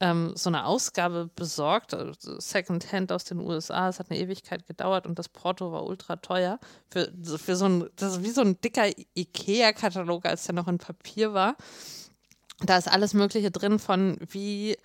ähm, 0.00 0.32
so 0.36 0.50
eine 0.50 0.66
Ausgabe 0.66 1.28
besorgt, 1.34 1.94
also 1.94 2.38
Secondhand 2.38 3.10
aus 3.12 3.24
den 3.24 3.40
USA. 3.40 3.88
Es 3.88 3.98
hat 3.98 4.10
eine 4.10 4.20
Ewigkeit 4.20 4.66
gedauert 4.66 5.06
und 5.06 5.18
das 5.18 5.28
Porto 5.28 5.72
war 5.72 5.84
ultra 5.86 6.16
teuer. 6.16 6.58
Für, 6.88 7.12
für 7.38 7.56
so 7.56 7.66
ein, 7.66 7.88
das 7.96 8.14
ist 8.14 8.22
wie 8.22 8.30
so 8.30 8.42
ein 8.42 8.60
dicker 8.60 8.86
IKEA-Katalog, 9.16 10.26
als 10.26 10.44
der 10.44 10.54
noch 10.54 10.68
in 10.68 10.78
Papier 10.78 11.34
war. 11.34 11.56
Da 12.60 12.76
ist 12.76 12.88
alles 12.88 13.14
Mögliche 13.14 13.50
drin 13.50 13.78
von 13.78 14.18
wie 14.20 14.76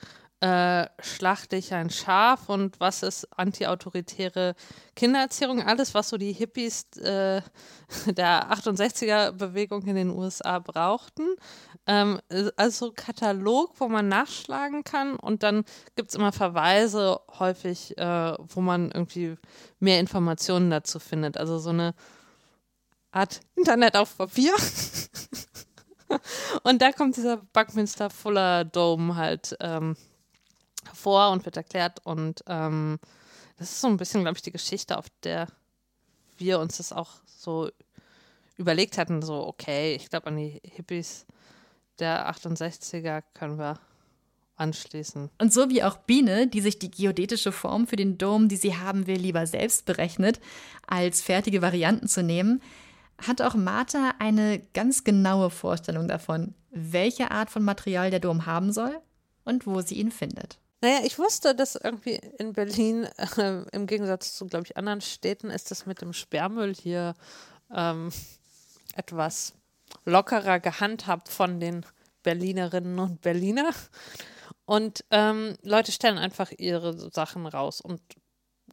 äh, 0.44 0.90
schlachte 1.00 1.56
ich 1.56 1.74
ein 1.74 1.90
Schaf 1.90 2.50
und 2.50 2.82
was 2.82 3.02
ist 3.02 3.26
antiautoritäre 3.40 4.56
Kindererziehung, 4.94 5.64
alles, 5.64 5.94
was 5.94 6.10
so 6.10 6.18
die 6.18 6.34
Hippies 6.34 6.86
äh, 6.98 7.42
der 8.08 8.52
68er-Bewegung 8.52 9.84
in 9.84 9.96
den 9.96 10.10
USA 10.10 10.60
brauchten. 10.60 11.36
Ähm, 11.86 12.22
also 12.56 12.92
Katalog, 12.92 13.74
wo 13.80 13.90
man 13.90 14.08
nachschlagen 14.08 14.84
kann 14.84 15.16
und 15.16 15.44
dann 15.44 15.66
gibt 15.96 16.10
es 16.10 16.16
immer 16.16 16.32
Verweise 16.32 17.20
häufig, 17.40 17.98
äh, 17.98 18.36
wo 18.40 18.62
man 18.62 18.92
irgendwie 18.92 19.36
mehr 19.80 20.00
Informationen 20.00 20.70
dazu 20.70 21.00
findet. 21.00 21.38
Also 21.38 21.60
so 21.60 21.72
eine 21.72 21.94
Art 23.12 23.42
Internet 23.56 23.96
auf 23.96 24.18
Papier. 24.18 24.54
und 26.64 26.82
da 26.82 26.92
kommt 26.92 27.18
dieser 27.18 27.38
Buckminster 27.38 28.10
Fuller 28.10 28.64
Dome 28.64 29.16
halt 29.16 29.56
ähm, 29.60 29.96
vor 30.94 31.32
und 31.32 31.46
wird 31.46 31.58
erklärt. 31.58 32.00
Und 32.06 32.44
ähm, 32.48 33.00
das 33.58 33.72
ist 33.72 33.82
so 33.82 33.88
ein 33.88 33.98
bisschen, 33.98 34.22
glaube 34.22 34.38
ich, 34.38 34.42
die 34.42 34.52
Geschichte, 34.52 34.98
auf 34.98 35.06
der 35.24 35.48
wir 36.38 36.60
uns 36.60 36.78
das 36.78 36.94
auch 36.94 37.12
so 37.26 37.70
überlegt 38.58 38.98
hatten. 38.98 39.22
So, 39.22 39.46
okay, 39.46 39.96
ich 39.96 40.10
glaube, 40.10 40.28
an 40.28 40.38
die 40.38 40.62
Hippies 40.64 41.26
der 42.00 42.30
68er 42.32 43.24
können 43.34 43.58
wir 43.58 43.80
anschließen. 44.56 45.30
Und 45.40 45.54
so 45.54 45.70
wie 45.70 45.84
auch 45.84 45.98
Biene, 45.98 46.48
die 46.48 46.62
sich 46.62 46.80
die 46.80 46.92
geodätische 46.92 47.52
Form 47.52 47.88
für 47.88 47.96
den 47.96 48.18
Dom, 48.18 48.48
die 48.48 48.56
sie 48.56 48.78
haben 48.78 49.08
will, 49.08 49.18
lieber 49.18 49.48
selbst 49.48 49.86
berechnet, 49.86 50.40
als 50.88 51.22
fertige 51.22 51.62
Varianten 51.62 52.08
zu 52.08 52.24
nehmen, 52.24 52.62
hat 53.18 53.42
auch 53.42 53.56
Martha 53.56 54.14
eine 54.20 54.60
ganz 54.74 55.04
genaue 55.04 55.50
Vorstellung 55.50 56.08
davon, 56.08 56.56
welche 56.72 57.32
Art 57.32 57.50
von 57.50 57.64
Material 57.64 58.10
der 58.10 58.20
Dom 58.20 58.46
haben 58.46 58.72
soll 58.72 59.00
und 59.44 59.66
wo 59.66 59.82
sie 59.82 59.96
ihn 59.96 60.12
findet. 60.12 60.60
Naja, 60.82 61.00
ich 61.06 61.18
wusste, 61.18 61.56
dass 61.56 61.76
irgendwie 61.76 62.20
in 62.40 62.54
Berlin, 62.54 63.08
äh, 63.38 63.64
im 63.72 63.88
Gegensatz 63.88 64.36
zu, 64.36 64.48
glaube 64.48 64.66
ich, 64.66 64.76
anderen 64.76 65.00
Städten, 65.00 65.50
ist 65.50 65.72
das 65.72 65.86
mit 65.86 66.02
dem 66.02 66.12
Sperrmüll 66.12 66.76
hier 66.76 67.16
ähm, 67.74 68.10
etwas 68.96 69.54
lockerer 70.06 70.60
gehandhabt 70.60 71.30
von 71.30 71.60
den 71.60 71.86
Berlinerinnen 72.24 73.00
und 73.00 73.22
Berliner. 73.22 73.72
Und 74.66 75.04
ähm, 75.12 75.56
Leute 75.62 75.92
stellen 75.92 76.18
einfach 76.18 76.52
ihre 76.58 77.12
Sachen 77.12 77.46
raus 77.46 77.82
und 77.82 78.02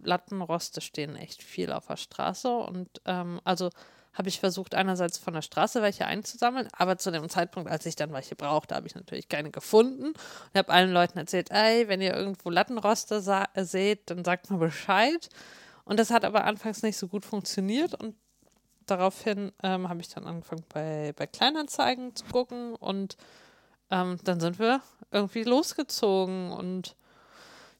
Lattenroste 0.02 0.80
stehen 0.80 1.16
echt 1.16 1.42
viel 1.42 1.72
auf 1.72 1.86
der 1.86 1.96
Straße. 1.96 2.48
Und 2.48 2.88
ähm, 3.04 3.40
also 3.44 3.70
habe 4.12 4.28
ich 4.28 4.40
versucht, 4.40 4.74
einerseits 4.74 5.18
von 5.18 5.34
der 5.34 5.42
Straße 5.42 5.82
welche 5.82 6.06
einzusammeln, 6.06 6.68
aber 6.72 6.98
zu 6.98 7.12
dem 7.12 7.28
Zeitpunkt, 7.28 7.70
als 7.70 7.86
ich 7.86 7.94
dann 7.94 8.12
welche 8.12 8.34
brauchte, 8.34 8.74
habe 8.74 8.86
ich 8.86 8.94
natürlich 8.94 9.28
keine 9.28 9.50
gefunden 9.50 10.06
und 10.06 10.58
habe 10.58 10.72
allen 10.72 10.92
Leuten 10.92 11.18
erzählt, 11.18 11.50
ey, 11.50 11.86
wenn 11.88 12.00
ihr 12.00 12.14
irgendwo 12.14 12.50
Lattenroste 12.50 13.22
seht, 13.54 14.10
dann 14.10 14.24
sagt 14.24 14.50
mal 14.50 14.58
Bescheid. 14.58 15.28
Und 15.84 15.98
das 15.98 16.10
hat 16.10 16.24
aber 16.24 16.44
anfangs 16.44 16.82
nicht 16.82 16.96
so 16.96 17.08
gut 17.08 17.24
funktioniert 17.24 17.94
und 17.94 18.16
daraufhin 18.90 19.52
ähm, 19.62 19.88
habe 19.88 20.00
ich 20.00 20.08
dann 20.08 20.26
angefangen, 20.26 20.64
bei, 20.72 21.12
bei 21.16 21.26
Kleinanzeigen 21.26 22.14
zu 22.14 22.24
gucken 22.26 22.74
und 22.74 23.16
ähm, 23.90 24.18
dann 24.24 24.40
sind 24.40 24.58
wir 24.58 24.80
irgendwie 25.10 25.44
losgezogen 25.44 26.52
und 26.52 26.96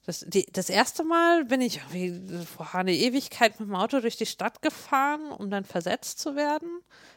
das, 0.07 0.25
die, 0.27 0.47
das 0.51 0.71
erste 0.71 1.05
Mal 1.05 1.45
bin 1.45 1.61
ich 1.61 1.77
irgendwie 1.77 2.45
vor 2.45 2.75
einer 2.75 2.91
Ewigkeit 2.91 3.61
mit 3.61 3.69
dem 3.69 3.77
Auto 3.77 4.01
durch 4.01 4.17
die 4.17 4.27
Stadt 4.27 4.63
gefahren, 4.63 5.31
um 5.31 5.51
dann 5.51 5.65
versetzt 5.65 6.19
zu 6.19 6.37
werden 6.37 6.69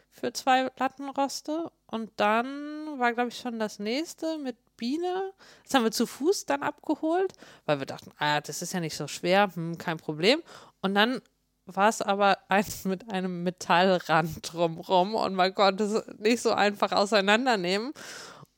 für 0.09 0.33
zwei 0.33 0.69
Lattenroste. 0.77 1.71
Und 1.87 2.11
dann 2.17 2.99
war, 2.99 3.13
glaube 3.13 3.29
ich, 3.29 3.39
schon 3.39 3.57
das 3.57 3.79
nächste 3.79 4.37
mit 4.37 4.57
Biene. 4.77 5.33
Das 5.63 5.73
haben 5.73 5.83
wir 5.83 5.91
zu 5.91 6.05
Fuß 6.05 6.45
dann 6.45 6.61
abgeholt, 6.61 7.33
weil 7.65 7.79
wir 7.79 7.85
dachten, 7.85 8.11
ah, 8.17 8.41
das 8.41 8.61
ist 8.61 8.73
ja 8.73 8.79
nicht 8.79 8.95
so 8.95 9.07
schwer, 9.07 9.49
hm, 9.55 9.77
kein 9.77 9.97
Problem. 9.97 10.41
Und 10.81 10.93
dann 10.93 11.21
war 11.65 11.89
es 11.89 12.01
aber 12.01 12.37
eins 12.49 12.85
mit 12.85 13.11
einem 13.11 13.43
Metallrand 13.43 14.53
drumrum 14.53 15.15
und 15.15 15.35
man 15.35 15.53
konnte 15.53 15.83
es 15.83 16.17
nicht 16.19 16.41
so 16.41 16.51
einfach 16.51 16.91
auseinandernehmen. 16.91 17.93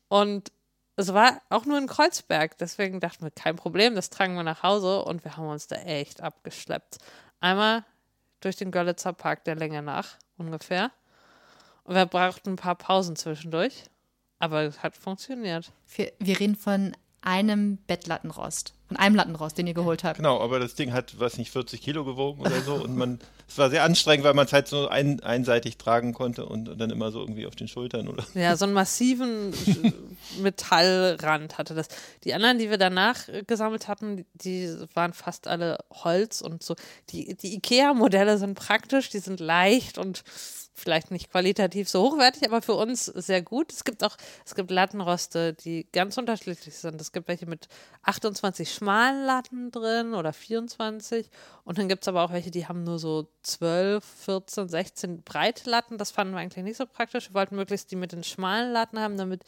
Und 0.07 0.51
es 0.97 1.13
war 1.13 1.41
auch 1.49 1.65
nur 1.65 1.77
in 1.77 1.87
Kreuzberg, 1.87 2.57
deswegen 2.57 2.99
dachten 2.99 3.23
wir, 3.23 3.31
kein 3.31 3.57
Problem, 3.57 3.95
das 3.95 4.09
tragen 4.09 4.35
wir 4.35 4.43
nach 4.43 4.63
Hause 4.63 5.03
und 5.03 5.23
wir 5.25 5.35
haben 5.35 5.47
uns 5.47 5.67
da 5.67 5.75
echt 5.75 6.21
abgeschleppt. 6.21 6.99
Einmal 7.41 7.83
durch 8.39 8.55
den 8.55 8.71
Görlitzer 8.71 9.11
Park 9.11 9.43
der 9.43 9.55
Länge 9.55 9.81
nach 9.81 10.17
ungefähr. 10.37 10.91
Und 11.83 11.95
wir 11.95 12.05
brauchten 12.05 12.51
ein 12.51 12.55
paar 12.55 12.75
Pausen 12.75 13.15
zwischendurch, 13.15 13.83
aber 14.39 14.61
es 14.61 14.83
hat 14.83 14.95
funktioniert. 14.95 15.71
Wir, 15.95 16.13
wir 16.19 16.39
reden 16.39 16.55
von 16.55 16.95
einem 17.21 17.77
Bettlattenrost. 17.87 18.74
Von 18.87 18.97
einem 18.97 19.15
Lattenrost, 19.15 19.57
den 19.57 19.65
ihr 19.65 19.73
geholt 19.73 20.03
habt. 20.03 20.17
Genau, 20.17 20.39
aber 20.39 20.59
das 20.59 20.75
Ding 20.75 20.93
hat, 20.93 21.19
was 21.19 21.39
nicht, 21.39 21.51
40 21.51 21.81
Kilo 21.81 22.05
gewogen 22.05 22.41
oder 22.41 22.61
so. 22.61 22.75
und 22.75 22.95
man, 22.95 23.19
es 23.47 23.57
war 23.57 23.71
sehr 23.71 23.83
anstrengend, 23.83 24.23
weil 24.23 24.35
man 24.35 24.45
es 24.45 24.53
halt 24.53 24.67
so 24.67 24.87
ein, 24.87 25.21
einseitig 25.21 25.77
tragen 25.77 26.13
konnte 26.13 26.45
und, 26.45 26.69
und, 26.69 26.79
dann 26.79 26.91
immer 26.91 27.11
so 27.11 27.19
irgendwie 27.19 27.47
auf 27.47 27.55
den 27.55 27.67
Schultern 27.67 28.07
oder. 28.07 28.23
Ja, 28.35 28.55
so 28.55 28.65
einen 28.65 28.73
massiven 28.73 29.53
Metallrand 30.39 31.57
hatte 31.57 31.73
das. 31.73 31.87
Die 32.23 32.35
anderen, 32.35 32.59
die 32.59 32.69
wir 32.69 32.77
danach 32.77 33.21
gesammelt 33.47 33.87
hatten, 33.87 34.25
die 34.35 34.71
waren 34.93 35.13
fast 35.13 35.47
alle 35.47 35.79
Holz 35.91 36.41
und 36.41 36.61
so. 36.61 36.75
Die, 37.09 37.35
die 37.35 37.55
IKEA-Modelle 37.55 38.37
sind 38.37 38.53
praktisch, 38.53 39.09
die 39.09 39.19
sind 39.19 39.39
leicht 39.39 39.97
und 39.97 40.23
vielleicht 40.75 41.09
nicht 41.09 41.31
qualitativ 41.31 41.89
so 41.89 42.03
hochwertig, 42.03 42.45
aber 42.45 42.61
für 42.61 42.75
uns 42.75 43.05
sehr 43.05 43.41
gut. 43.41 43.71
Es 43.71 43.83
gibt 43.83 44.03
auch, 44.03 44.17
es 44.45 44.55
gibt 44.55 44.69
Lattenroste, 44.69 45.53
die 45.53 45.87
ganz 45.91 46.17
unterschiedlich 46.17 46.75
sind. 46.75 46.99
Es 46.99 47.11
gibt 47.11 47.27
welche 47.27 47.45
mit 47.45 47.67
28 48.03 48.71
schmalen 48.71 49.25
Latten 49.25 49.71
drin 49.71 50.13
oder 50.13 50.33
24 50.33 51.29
und 51.63 51.77
dann 51.77 51.87
gibt 51.87 52.03
es 52.03 52.07
aber 52.07 52.23
auch 52.23 52.31
welche, 52.31 52.51
die 52.51 52.67
haben 52.67 52.83
nur 52.83 52.99
so 52.99 53.27
12, 53.43 54.03
14, 54.03 54.69
16 54.69 55.23
breite 55.23 55.69
Latten. 55.69 55.97
Das 55.97 56.11
fanden 56.11 56.33
wir 56.33 56.41
eigentlich 56.41 56.63
nicht 56.63 56.77
so 56.77 56.85
praktisch. 56.85 57.29
Wir 57.29 57.35
wollten 57.35 57.55
möglichst 57.55 57.91
die 57.91 57.95
mit 57.95 58.11
den 58.11 58.23
schmalen 58.23 58.71
Latten 58.73 58.99
haben, 58.99 59.17
damit 59.17 59.43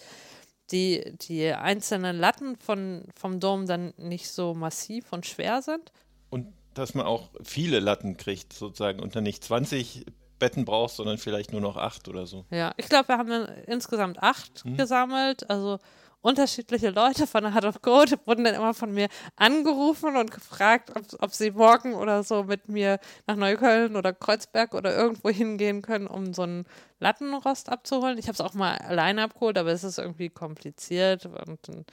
die, 0.72 1.18
die 1.22 1.52
einzelnen 1.52 2.18
Latten 2.18 2.58
von, 2.58 3.06
vom 3.16 3.40
Dom 3.40 3.68
dann 3.68 3.94
nicht 3.98 4.30
so 4.30 4.54
massiv 4.54 5.12
und 5.12 5.26
schwer 5.26 5.62
sind. 5.62 5.92
Und 6.30 6.54
dass 6.74 6.94
man 6.94 7.06
auch 7.06 7.30
viele 7.44 7.80
Latten 7.80 8.18
kriegt, 8.18 8.54
sozusagen, 8.54 9.00
und 9.00 9.16
dann 9.16 9.24
nicht 9.24 9.44
20 9.44 10.06
Betten 10.40 10.66
brauchst, 10.66 10.98
sondern 10.98 11.18
vielleicht 11.18 11.52
nur 11.52 11.62
noch 11.62 11.78
acht 11.78 12.08
oder 12.08 12.26
so. 12.26 12.46
Ja, 12.50 12.74
ich 12.78 12.90
glaube, 12.90 13.10
wir 13.10 13.18
haben 13.18 13.32
insgesamt 13.66 14.22
acht 14.22 14.66
mhm. 14.66 14.78
gesammelt. 14.78 15.50
Also 15.50 15.80
unterschiedliche 16.22 16.90
Leute 16.90 17.28
von 17.28 17.44
der 17.44 17.54
Heart 17.54 17.66
of 17.66 17.82
Code 17.82 18.20
wurden 18.26 18.44
dann 18.44 18.56
immer 18.56 18.74
von 18.74 18.94
mir 18.94 19.08
angerufen 19.36 20.16
und 20.18 20.32
gefragt, 20.32 20.92
ob, 20.96 21.06
ob, 21.24 21.34
sie 21.34 21.52
morgen 21.52 21.94
oder 21.94 22.24
so 22.24 22.44
mit 22.44 22.68
mir 22.68 23.00
nach 23.28 23.36
Neukölln 23.36 23.96
oder 23.96 24.14
Kreuzberg 24.14 24.74
oder 24.74 24.96
irgendwo 24.96 25.30
hingehen 25.30 25.82
können, 25.82 26.08
um 26.08 26.34
so 26.34 26.42
einen 26.42 26.66
Lattenrost 27.00 27.70
abzuholen. 27.70 28.18
Ich 28.18 28.26
habe 28.28 28.34
es 28.34 28.42
auch 28.42 28.54
mal 28.54 28.78
alleine 28.78 29.24
abgeholt, 29.24 29.58
aber 29.58 29.72
es 29.72 29.84
ist 29.84 30.00
irgendwie 30.00 30.30
kompliziert 30.30 31.26
und 31.26 31.60
dann, 31.68 31.86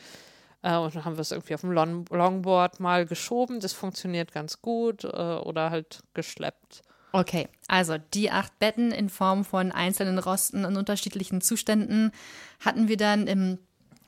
äh, 0.62 0.76
und 0.78 0.94
dann 0.94 1.04
haben 1.04 1.16
wir 1.16 1.22
es 1.22 1.30
irgendwie 1.30 1.54
auf 1.54 1.60
dem 1.60 1.72
Long 1.72 2.06
Longboard 2.10 2.80
mal 2.80 3.06
geschoben. 3.06 3.60
Das 3.60 3.72
funktioniert 3.72 4.32
ganz 4.32 4.60
gut 4.60 5.04
äh, 5.04 5.08
oder 5.08 5.70
halt 5.70 6.02
geschleppt. 6.14 6.82
Okay, 7.14 7.46
also 7.68 7.96
die 7.96 8.32
acht 8.32 8.58
Betten 8.58 8.90
in 8.90 9.08
Form 9.08 9.44
von 9.44 9.70
einzelnen 9.70 10.18
Rosten 10.18 10.64
in 10.64 10.76
unterschiedlichen 10.76 11.40
Zuständen 11.40 12.10
hatten 12.58 12.88
wir 12.88 12.96
dann 12.96 13.28
im, 13.28 13.58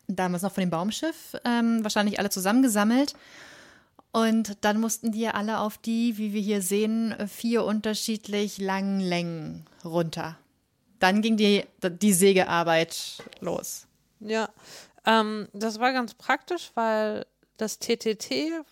damals 0.08 0.42
noch 0.42 0.50
von 0.50 0.62
dem 0.62 0.70
Baumschiff, 0.70 1.36
ähm, 1.44 1.84
wahrscheinlich 1.84 2.18
alle 2.18 2.30
zusammengesammelt. 2.30 3.14
Und 4.10 4.56
dann 4.62 4.80
mussten 4.80 5.12
die 5.12 5.28
alle 5.28 5.60
auf 5.60 5.78
die, 5.78 6.18
wie 6.18 6.32
wir 6.32 6.40
hier 6.40 6.62
sehen, 6.62 7.14
vier 7.28 7.64
unterschiedlich 7.64 8.58
langen 8.58 8.98
Längen 8.98 9.66
runter. 9.84 10.36
Dann 10.98 11.22
ging 11.22 11.36
die, 11.36 11.64
die 11.84 12.12
Sägearbeit 12.12 13.22
los. 13.38 13.86
Ja, 14.18 14.48
ähm, 15.04 15.46
das 15.52 15.78
war 15.78 15.92
ganz 15.92 16.14
praktisch, 16.14 16.72
weil 16.74 17.24
das 17.56 17.78
TTT 17.78 18.64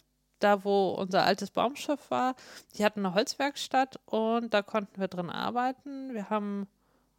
da 0.44 0.64
wo 0.64 0.90
unser 0.90 1.24
altes 1.24 1.50
Baumschiff 1.50 2.10
war, 2.10 2.34
die 2.76 2.84
hatten 2.84 3.04
eine 3.04 3.14
Holzwerkstatt 3.14 3.98
und 4.06 4.52
da 4.52 4.62
konnten 4.62 5.00
wir 5.00 5.08
drin 5.08 5.30
arbeiten. 5.30 6.12
Wir 6.12 6.30
haben 6.30 6.68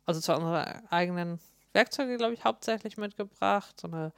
also 0.06 0.22
zwar 0.22 0.38
unsere 0.38 0.84
eigenen 0.92 1.40
Werkzeuge, 1.74 2.18
glaube 2.18 2.34
ich, 2.34 2.46
hauptsächlich 2.46 2.98
mitgebracht, 2.98 3.80
so 3.80 3.88
eine 3.88 4.12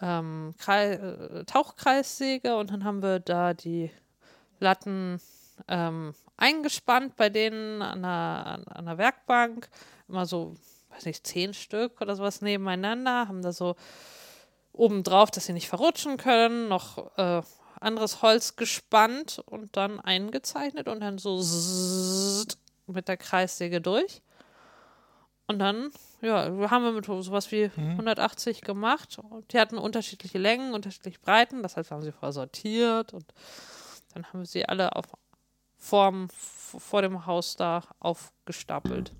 ähm, 0.00 0.54
äh, 0.66 1.44
Tauchkreissäge 1.44 2.56
und 2.56 2.70
dann 2.70 2.84
haben 2.84 3.02
wir 3.02 3.20
da 3.20 3.52
die 3.52 3.90
Latten 4.60 5.20
ähm, 5.68 6.14
eingespannt 6.36 7.16
bei 7.16 7.28
denen 7.28 7.82
an 7.82 8.04
einer, 8.04 8.46
an 8.46 8.86
einer 8.86 8.98
Werkbank, 8.98 9.68
immer 10.08 10.24
so, 10.26 10.54
weiß 10.90 11.04
nicht, 11.04 11.26
zehn 11.26 11.52
Stück 11.52 12.00
oder 12.00 12.16
sowas 12.16 12.40
nebeneinander, 12.40 13.28
haben 13.28 13.42
da 13.42 13.52
so 13.52 13.76
obendrauf, 14.72 15.30
dass 15.30 15.46
sie 15.46 15.52
nicht 15.52 15.68
verrutschen 15.68 16.16
können, 16.16 16.68
noch 16.68 17.16
äh, 17.18 17.42
anderes 17.80 18.22
Holz 18.22 18.56
gespannt 18.56 19.42
und 19.46 19.76
dann 19.76 20.00
eingezeichnet 20.00 20.88
und 20.88 21.00
dann 21.00 21.18
so 21.18 21.42
mit 22.86 23.08
der 23.08 23.16
Kreissäge 23.16 23.80
durch. 23.80 24.22
Und 25.46 25.58
dann, 25.58 25.90
ja, 26.20 26.44
haben 26.70 26.84
wir 26.84 26.92
mit 26.92 27.06
sowas 27.06 27.50
wie 27.50 27.70
mhm. 27.74 27.90
180 27.90 28.60
gemacht. 28.60 29.18
Und 29.18 29.52
die 29.52 29.58
hatten 29.58 29.78
unterschiedliche 29.78 30.38
Längen, 30.38 30.74
unterschiedliche 30.74 31.18
Breiten. 31.18 31.64
Das 31.64 31.76
heißt, 31.76 31.90
wir 31.90 31.96
haben 31.96 32.04
sie 32.04 32.12
vorher 32.12 32.32
sortiert 32.32 33.12
und 33.12 33.24
dann 34.14 34.24
haben 34.26 34.40
wir 34.40 34.46
sie 34.46 34.64
alle 34.64 34.94
auf 34.94 35.06
Form 35.76 36.28
vor 36.30 37.02
dem 37.02 37.26
Haus 37.26 37.56
da 37.56 37.82
aufgestapelt. 37.98 39.12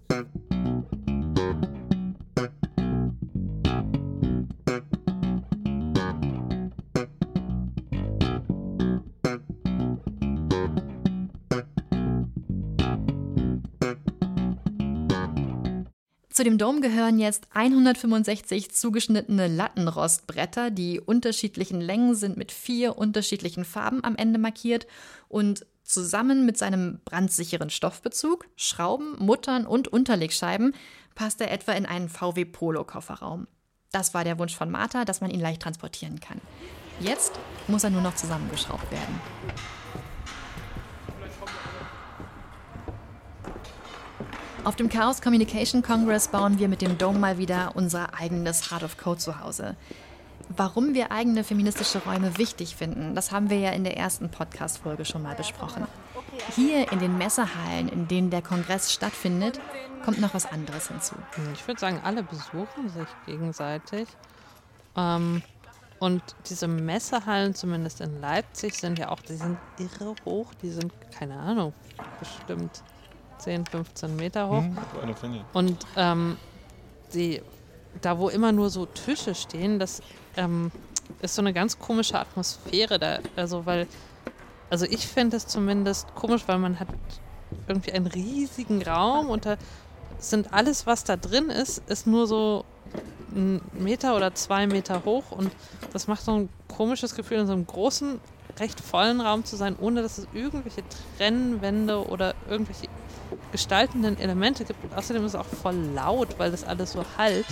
Zu 16.40 16.44
dem 16.44 16.56
Dom 16.56 16.80
gehören 16.80 17.18
jetzt 17.18 17.48
165 17.52 18.70
zugeschnittene 18.72 19.46
Lattenrostbretter, 19.46 20.70
die 20.70 20.98
unterschiedlichen 20.98 21.82
Längen 21.82 22.14
sind 22.14 22.38
mit 22.38 22.50
vier 22.50 22.96
unterschiedlichen 22.96 23.66
Farben 23.66 24.02
am 24.02 24.16
Ende 24.16 24.38
markiert 24.38 24.86
und 25.28 25.66
zusammen 25.82 26.46
mit 26.46 26.56
seinem 26.56 26.98
brandsicheren 27.04 27.68
Stoffbezug, 27.68 28.46
Schrauben, 28.56 29.16
Muttern 29.18 29.66
und 29.66 29.88
Unterlegscheiben 29.88 30.74
passt 31.14 31.42
er 31.42 31.50
etwa 31.50 31.72
in 31.72 31.84
einen 31.84 32.08
VW 32.08 32.46
Polo 32.46 32.84
Kofferraum. 32.84 33.46
Das 33.92 34.14
war 34.14 34.24
der 34.24 34.38
Wunsch 34.38 34.56
von 34.56 34.70
Martha, 34.70 35.04
dass 35.04 35.20
man 35.20 35.30
ihn 35.30 35.40
leicht 35.40 35.60
transportieren 35.60 36.20
kann. 36.20 36.40
Jetzt 37.00 37.38
muss 37.68 37.84
er 37.84 37.90
nur 37.90 38.00
noch 38.00 38.14
zusammengeschraubt 38.14 38.90
werden. 38.90 39.20
Auf 44.62 44.76
dem 44.76 44.90
Chaos 44.90 45.22
Communication 45.22 45.80
Congress 45.80 46.28
bauen 46.28 46.58
wir 46.58 46.68
mit 46.68 46.82
dem 46.82 46.98
Dome 46.98 47.18
mal 47.18 47.38
wieder 47.38 47.72
unser 47.76 48.14
eigenes 48.14 48.70
Heart 48.70 48.82
of 48.82 48.98
Code 48.98 49.18
zu 49.18 49.40
Hause. 49.40 49.74
Warum 50.50 50.92
wir 50.92 51.10
eigene 51.10 51.44
feministische 51.44 52.02
Räume 52.04 52.36
wichtig 52.36 52.76
finden, 52.76 53.14
das 53.14 53.32
haben 53.32 53.48
wir 53.48 53.58
ja 53.58 53.70
in 53.70 53.84
der 53.84 53.96
ersten 53.96 54.30
Podcast-Folge 54.30 55.06
schon 55.06 55.22
mal 55.22 55.34
besprochen. 55.34 55.86
Hier 56.54 56.92
in 56.92 56.98
den 56.98 57.16
Messehallen, 57.16 57.88
in 57.88 58.06
denen 58.06 58.28
der 58.28 58.42
Kongress 58.42 58.92
stattfindet, 58.92 59.60
kommt 60.04 60.20
noch 60.20 60.34
was 60.34 60.44
anderes 60.44 60.88
hinzu. 60.88 61.14
Ich 61.54 61.66
würde 61.66 61.80
sagen, 61.80 62.00
alle 62.04 62.22
besuchen 62.22 62.90
sich 62.90 63.08
gegenseitig. 63.24 64.08
Ähm, 64.94 65.42
und 66.00 66.22
diese 66.50 66.68
Messehallen, 66.68 67.54
zumindest 67.54 68.02
in 68.02 68.20
Leipzig, 68.20 68.74
sind 68.74 68.98
ja 68.98 69.08
auch, 69.08 69.20
die 69.20 69.36
sind 69.36 69.58
irre 69.78 70.14
hoch. 70.26 70.52
Die 70.62 70.70
sind, 70.70 70.92
keine 71.16 71.38
Ahnung, 71.38 71.72
bestimmt 72.18 72.82
10, 73.40 73.66
15 73.66 74.16
Meter 74.16 74.48
hoch. 74.48 74.62
Hm, 74.62 74.76
und 75.52 75.86
ähm, 75.96 76.36
die, 77.14 77.42
da, 78.00 78.18
wo 78.18 78.28
immer 78.28 78.52
nur 78.52 78.70
so 78.70 78.86
Tische 78.86 79.34
stehen, 79.34 79.78
das 79.78 80.02
ähm, 80.36 80.70
ist 81.22 81.34
so 81.34 81.42
eine 81.42 81.52
ganz 81.52 81.78
komische 81.78 82.18
Atmosphäre 82.18 82.98
da. 82.98 83.18
Also, 83.36 83.66
weil, 83.66 83.86
also 84.68 84.86
ich 84.86 85.06
finde 85.06 85.36
es 85.36 85.46
zumindest 85.46 86.14
komisch, 86.14 86.42
weil 86.46 86.58
man 86.58 86.78
hat 86.78 86.88
irgendwie 87.66 87.92
einen 87.92 88.06
riesigen 88.06 88.82
Raum 88.82 89.28
und 89.28 89.46
da 89.46 89.56
sind 90.18 90.52
alles, 90.52 90.86
was 90.86 91.04
da 91.04 91.16
drin 91.16 91.50
ist, 91.50 91.82
ist 91.88 92.06
nur 92.06 92.26
so 92.26 92.64
ein 93.34 93.60
Meter 93.72 94.16
oder 94.16 94.34
zwei 94.34 94.66
Meter 94.66 95.04
hoch 95.04 95.30
und 95.30 95.50
das 95.92 96.06
macht 96.06 96.22
so 96.22 96.32
ein 96.32 96.48
komisches 96.68 97.14
Gefühl, 97.14 97.38
in 97.38 97.46
so 97.46 97.52
einem 97.52 97.66
großen, 97.66 98.20
recht 98.58 98.80
vollen 98.80 99.20
Raum 99.20 99.44
zu 99.44 99.56
sein, 99.56 99.76
ohne 99.80 100.02
dass 100.02 100.18
es 100.18 100.26
irgendwelche 100.34 100.82
Trennwände 101.16 102.06
oder 102.08 102.34
irgendwelche 102.48 102.88
gestaltenden 103.52 104.18
Elemente 104.18 104.64
gibt. 104.64 104.82
Und 104.84 104.94
außerdem 104.94 105.24
ist 105.24 105.34
es 105.34 105.40
auch 105.40 105.46
voll 105.46 105.76
laut, 105.94 106.38
weil 106.38 106.50
das 106.50 106.64
alles 106.64 106.92
so 106.92 107.04
halt. 107.16 107.46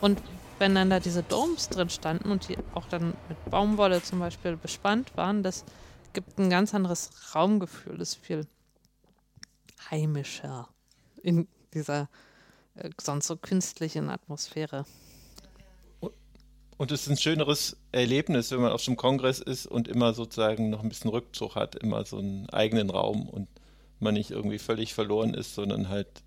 Und 0.00 0.20
wenn 0.58 0.74
dann 0.74 0.90
da 0.90 1.00
diese 1.00 1.22
Domes 1.22 1.68
drin 1.68 1.90
standen 1.90 2.30
und 2.30 2.48
die 2.48 2.56
auch 2.74 2.86
dann 2.86 3.14
mit 3.28 3.50
Baumwolle 3.50 4.02
zum 4.02 4.20
Beispiel 4.20 4.56
bespannt 4.56 5.16
waren, 5.16 5.42
das 5.42 5.64
gibt 6.12 6.38
ein 6.38 6.50
ganz 6.50 6.74
anderes 6.74 7.10
Raumgefühl. 7.34 7.98
Das 7.98 8.10
ist 8.10 8.24
viel 8.24 8.46
heimischer 9.90 10.68
in 11.22 11.48
dieser 11.72 12.08
äh, 12.76 12.90
sonst 13.00 13.26
so 13.26 13.36
künstlichen 13.36 14.10
Atmosphäre. 14.10 14.84
Und 16.76 16.90
es 16.90 17.02
ist 17.02 17.08
ein 17.08 17.16
schöneres 17.16 17.76
Erlebnis, 17.92 18.50
wenn 18.50 18.60
man 18.60 18.72
auf 18.72 18.82
so 18.82 18.90
einem 18.90 18.96
Kongress 18.96 19.38
ist 19.38 19.66
und 19.66 19.86
immer 19.86 20.12
sozusagen 20.12 20.70
noch 20.70 20.82
ein 20.82 20.88
bisschen 20.88 21.10
Rückzug 21.10 21.54
hat, 21.54 21.76
immer 21.76 22.04
so 22.04 22.18
einen 22.18 22.48
eigenen 22.50 22.90
Raum 22.90 23.28
und 23.28 23.48
man 24.04 24.14
nicht 24.14 24.30
irgendwie 24.30 24.58
völlig 24.58 24.94
verloren 24.94 25.34
ist, 25.34 25.54
sondern 25.54 25.88
halt 25.88 26.22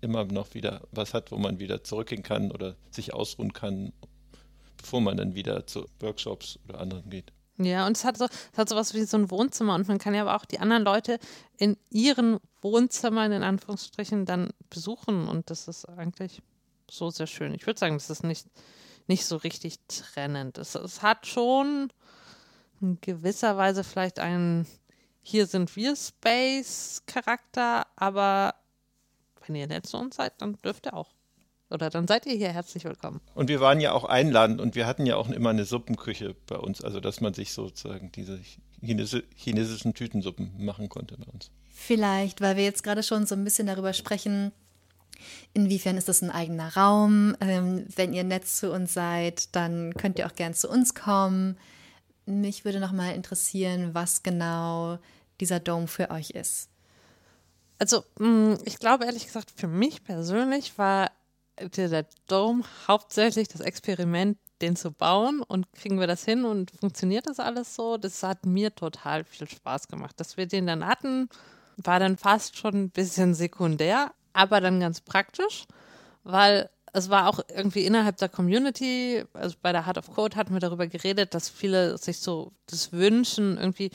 immer 0.00 0.24
noch 0.24 0.54
wieder 0.54 0.82
was 0.90 1.14
hat, 1.14 1.30
wo 1.30 1.36
man 1.36 1.58
wieder 1.58 1.84
zurückgehen 1.84 2.22
kann 2.22 2.50
oder 2.50 2.76
sich 2.90 3.14
ausruhen 3.14 3.52
kann, 3.52 3.92
bevor 4.76 5.00
man 5.00 5.16
dann 5.16 5.34
wieder 5.34 5.66
zu 5.66 5.86
Workshops 6.00 6.58
oder 6.68 6.80
anderen 6.80 7.08
geht. 7.08 7.32
Ja, 7.58 7.86
und 7.86 7.96
es 7.96 8.04
hat 8.04 8.18
so, 8.18 8.26
es 8.26 8.58
hat 8.58 8.68
sowas 8.68 8.92
wie 8.92 9.04
so 9.04 9.16
ein 9.16 9.30
Wohnzimmer 9.30 9.74
und 9.74 9.88
man 9.88 9.98
kann 9.98 10.14
ja 10.14 10.22
aber 10.22 10.36
auch 10.36 10.44
die 10.44 10.58
anderen 10.58 10.84
Leute 10.84 11.18
in 11.56 11.76
ihren 11.90 12.38
Wohnzimmern 12.60 13.32
in 13.32 13.42
Anführungsstrichen 13.42 14.26
dann 14.26 14.50
besuchen 14.68 15.26
und 15.26 15.48
das 15.48 15.66
ist 15.66 15.86
eigentlich 15.86 16.42
so 16.90 17.10
sehr 17.10 17.26
schön. 17.26 17.54
Ich 17.54 17.66
würde 17.66 17.80
sagen, 17.80 17.94
das 17.94 18.10
ist 18.10 18.24
nicht, 18.24 18.46
nicht 19.06 19.24
so 19.24 19.36
richtig 19.36 19.78
trennend. 19.88 20.58
Es, 20.58 20.74
es 20.74 21.00
hat 21.02 21.26
schon 21.26 21.90
in 22.80 22.98
gewisser 23.00 23.56
Weise 23.56 23.84
vielleicht 23.84 24.18
einen 24.18 24.66
hier 25.26 25.46
sind 25.46 25.74
wir 25.74 25.96
Space-Charakter, 25.96 27.88
aber 27.96 28.54
wenn 29.44 29.56
ihr 29.56 29.66
nett 29.66 29.84
zu 29.84 29.98
uns 29.98 30.14
seid, 30.16 30.40
dann 30.40 30.56
dürft 30.64 30.86
ihr 30.86 30.94
auch. 30.94 31.10
Oder 31.68 31.90
dann 31.90 32.06
seid 32.06 32.26
ihr 32.26 32.36
hier 32.36 32.52
herzlich 32.52 32.84
willkommen. 32.84 33.20
Und 33.34 33.48
wir 33.48 33.58
waren 33.58 33.80
ja 33.80 33.90
auch 33.90 34.04
einladend 34.04 34.60
und 34.60 34.76
wir 34.76 34.86
hatten 34.86 35.04
ja 35.04 35.16
auch 35.16 35.28
immer 35.28 35.50
eine 35.50 35.64
Suppenküche 35.64 36.36
bei 36.46 36.56
uns, 36.56 36.80
also 36.80 37.00
dass 37.00 37.20
man 37.20 37.34
sich 37.34 37.52
sozusagen 37.52 38.12
diese 38.12 38.38
Chinesi 38.80 39.24
chinesischen 39.34 39.94
Tütensuppen 39.94 40.64
machen 40.64 40.88
konnte 40.88 41.16
bei 41.16 41.26
uns. 41.32 41.50
Vielleicht, 41.70 42.40
weil 42.40 42.56
wir 42.56 42.62
jetzt 42.62 42.84
gerade 42.84 43.02
schon 43.02 43.26
so 43.26 43.34
ein 43.34 43.42
bisschen 43.42 43.66
darüber 43.66 43.94
sprechen, 43.94 44.52
inwiefern 45.54 45.96
ist 45.96 46.08
das 46.08 46.22
ein 46.22 46.30
eigener 46.30 46.76
Raum. 46.76 47.36
Ähm, 47.40 47.84
wenn 47.96 48.12
ihr 48.12 48.22
nett 48.22 48.46
zu 48.46 48.70
uns 48.70 48.94
seid, 48.94 49.56
dann 49.56 49.92
könnt 49.94 50.20
ihr 50.20 50.26
auch 50.26 50.36
gern 50.36 50.54
zu 50.54 50.70
uns 50.70 50.94
kommen. 50.94 51.58
Mich 52.26 52.64
würde 52.64 52.78
noch 52.78 52.92
mal 52.92 53.12
interessieren, 53.12 53.90
was 53.92 54.22
genau 54.22 54.98
dieser 55.40 55.60
Dome 55.60 55.86
für 55.86 56.10
euch 56.10 56.30
ist. 56.30 56.68
Also, 57.78 58.04
mm, 58.18 58.54
ich 58.64 58.78
glaube 58.78 59.04
ehrlich 59.04 59.26
gesagt, 59.26 59.52
für 59.54 59.68
mich 59.68 60.02
persönlich 60.04 60.78
war 60.78 61.10
der 61.60 62.06
Dome 62.26 62.64
hauptsächlich 62.86 63.48
das 63.48 63.60
Experiment, 63.60 64.38
den 64.60 64.76
zu 64.76 64.90
bauen 64.90 65.42
und 65.42 65.70
kriegen 65.72 66.00
wir 66.00 66.06
das 66.06 66.24
hin 66.24 66.44
und 66.44 66.70
funktioniert 66.70 67.26
das 67.26 67.40
alles 67.40 67.74
so? 67.74 67.98
Das 67.98 68.22
hat 68.22 68.46
mir 68.46 68.74
total 68.74 69.24
viel 69.24 69.48
Spaß 69.48 69.88
gemacht. 69.88 70.18
Dass 70.18 70.36
wir 70.36 70.46
den 70.46 70.66
dann 70.66 70.86
hatten, 70.86 71.28
war 71.76 72.00
dann 72.00 72.16
fast 72.16 72.56
schon 72.56 72.74
ein 72.74 72.90
bisschen 72.90 73.34
sekundär, 73.34 74.12
aber 74.32 74.60
dann 74.60 74.80
ganz 74.80 75.00
praktisch, 75.00 75.66
weil 76.24 76.70
es 76.92 77.10
war 77.10 77.28
auch 77.28 77.40
irgendwie 77.54 77.84
innerhalb 77.84 78.16
der 78.16 78.30
Community, 78.30 79.24
also 79.34 79.56
bei 79.60 79.72
der 79.72 79.84
Heart 79.86 79.98
of 79.98 80.10
Code 80.14 80.36
hatten 80.36 80.54
wir 80.54 80.60
darüber 80.60 80.86
geredet, 80.86 81.34
dass 81.34 81.50
viele 81.50 81.98
sich 81.98 82.20
so 82.20 82.52
das 82.66 82.92
wünschen, 82.92 83.58
irgendwie 83.58 83.90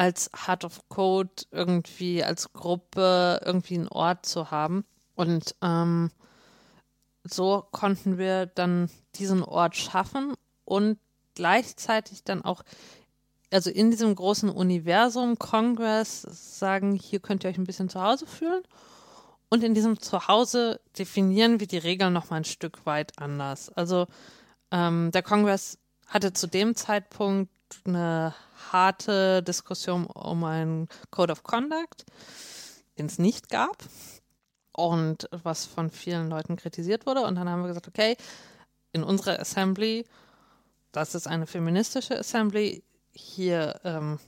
als 0.00 0.30
Heart 0.34 0.64
of 0.64 0.88
Code 0.88 1.28
irgendwie 1.50 2.24
als 2.24 2.54
Gruppe 2.54 3.38
irgendwie 3.44 3.74
einen 3.74 3.88
Ort 3.88 4.24
zu 4.24 4.50
haben. 4.50 4.86
Und 5.14 5.54
ähm, 5.60 6.10
so 7.22 7.66
konnten 7.70 8.16
wir 8.16 8.46
dann 8.46 8.88
diesen 9.16 9.42
Ort 9.42 9.76
schaffen 9.76 10.32
und 10.64 10.98
gleichzeitig 11.34 12.24
dann 12.24 12.42
auch, 12.42 12.62
also 13.52 13.68
in 13.68 13.90
diesem 13.90 14.14
großen 14.14 14.48
Universum 14.48 15.38
Congress 15.38 16.22
sagen, 16.22 16.94
hier 16.94 17.20
könnt 17.20 17.44
ihr 17.44 17.50
euch 17.50 17.58
ein 17.58 17.64
bisschen 17.64 17.90
zu 17.90 18.00
Hause 18.00 18.26
fühlen. 18.26 18.62
Und 19.50 19.62
in 19.62 19.74
diesem 19.74 20.00
Zuhause 20.00 20.80
definieren 20.98 21.60
wir 21.60 21.66
die 21.66 21.76
Regeln 21.76 22.14
noch 22.14 22.30
mal 22.30 22.36
ein 22.36 22.44
Stück 22.44 22.86
weit 22.86 23.18
anders. 23.18 23.68
Also 23.68 24.06
ähm, 24.70 25.10
der 25.12 25.22
Kongress 25.22 25.76
hatte 26.10 26.32
zu 26.32 26.46
dem 26.46 26.74
Zeitpunkt 26.74 27.50
eine 27.84 28.34
harte 28.72 29.42
Diskussion 29.42 30.06
um 30.06 30.44
einen 30.44 30.88
Code 31.10 31.32
of 31.32 31.44
Conduct, 31.44 32.04
den 32.98 33.06
es 33.06 33.18
nicht 33.18 33.48
gab 33.48 33.76
und 34.72 35.28
was 35.30 35.66
von 35.66 35.90
vielen 35.90 36.28
Leuten 36.28 36.56
kritisiert 36.56 37.06
wurde. 37.06 37.22
Und 37.22 37.36
dann 37.36 37.48
haben 37.48 37.62
wir 37.62 37.68
gesagt, 37.68 37.88
okay, 37.88 38.16
in 38.92 39.04
unserer 39.04 39.38
Assembly, 39.38 40.04
das 40.92 41.14
ist 41.14 41.28
eine 41.28 41.46
feministische 41.46 42.18
Assembly, 42.18 42.82
hier 43.12 43.80
ähm, 43.84 44.18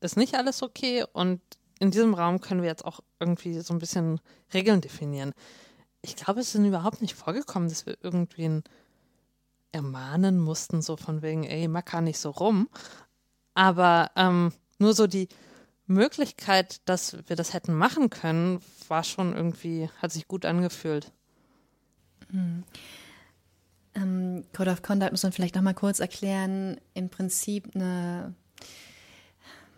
ist 0.00 0.16
nicht 0.16 0.34
alles 0.34 0.62
okay 0.62 1.04
und 1.12 1.40
in 1.78 1.92
diesem 1.92 2.14
Raum 2.14 2.40
können 2.40 2.62
wir 2.62 2.68
jetzt 2.68 2.84
auch 2.84 3.00
irgendwie 3.20 3.58
so 3.60 3.72
ein 3.72 3.78
bisschen 3.78 4.20
Regeln 4.52 4.80
definieren. 4.80 5.32
Ich 6.02 6.16
glaube, 6.16 6.40
es 6.40 6.54
ist 6.54 6.64
überhaupt 6.64 7.00
nicht 7.00 7.14
vorgekommen, 7.14 7.68
dass 7.68 7.86
wir 7.86 7.96
irgendwen 8.02 8.64
ermahnen 9.72 10.38
mussten, 10.38 10.82
so 10.82 10.96
von 10.96 11.22
wegen, 11.22 11.44
ey, 11.44 11.68
macker 11.68 12.00
nicht 12.00 12.18
so 12.18 12.30
rum. 12.30 12.68
Aber 13.54 14.10
ähm, 14.16 14.52
nur 14.78 14.94
so 14.94 15.06
die 15.06 15.28
Möglichkeit, 15.86 16.80
dass 16.88 17.16
wir 17.28 17.36
das 17.36 17.52
hätten 17.52 17.74
machen 17.74 18.10
können, 18.10 18.60
war 18.88 19.04
schon 19.04 19.34
irgendwie, 19.34 19.88
hat 20.00 20.12
sich 20.12 20.28
gut 20.28 20.44
angefühlt. 20.44 21.12
Hm. 22.30 22.64
Ähm, 23.94 24.44
Code 24.56 24.70
of 24.70 24.82
Conduct 24.82 25.10
muss 25.10 25.24
man 25.24 25.32
vielleicht 25.32 25.56
noch 25.56 25.62
mal 25.62 25.74
kurz 25.74 25.98
erklären. 25.98 26.80
Im 26.94 27.08
Prinzip 27.08 27.74
eine, 27.74 28.34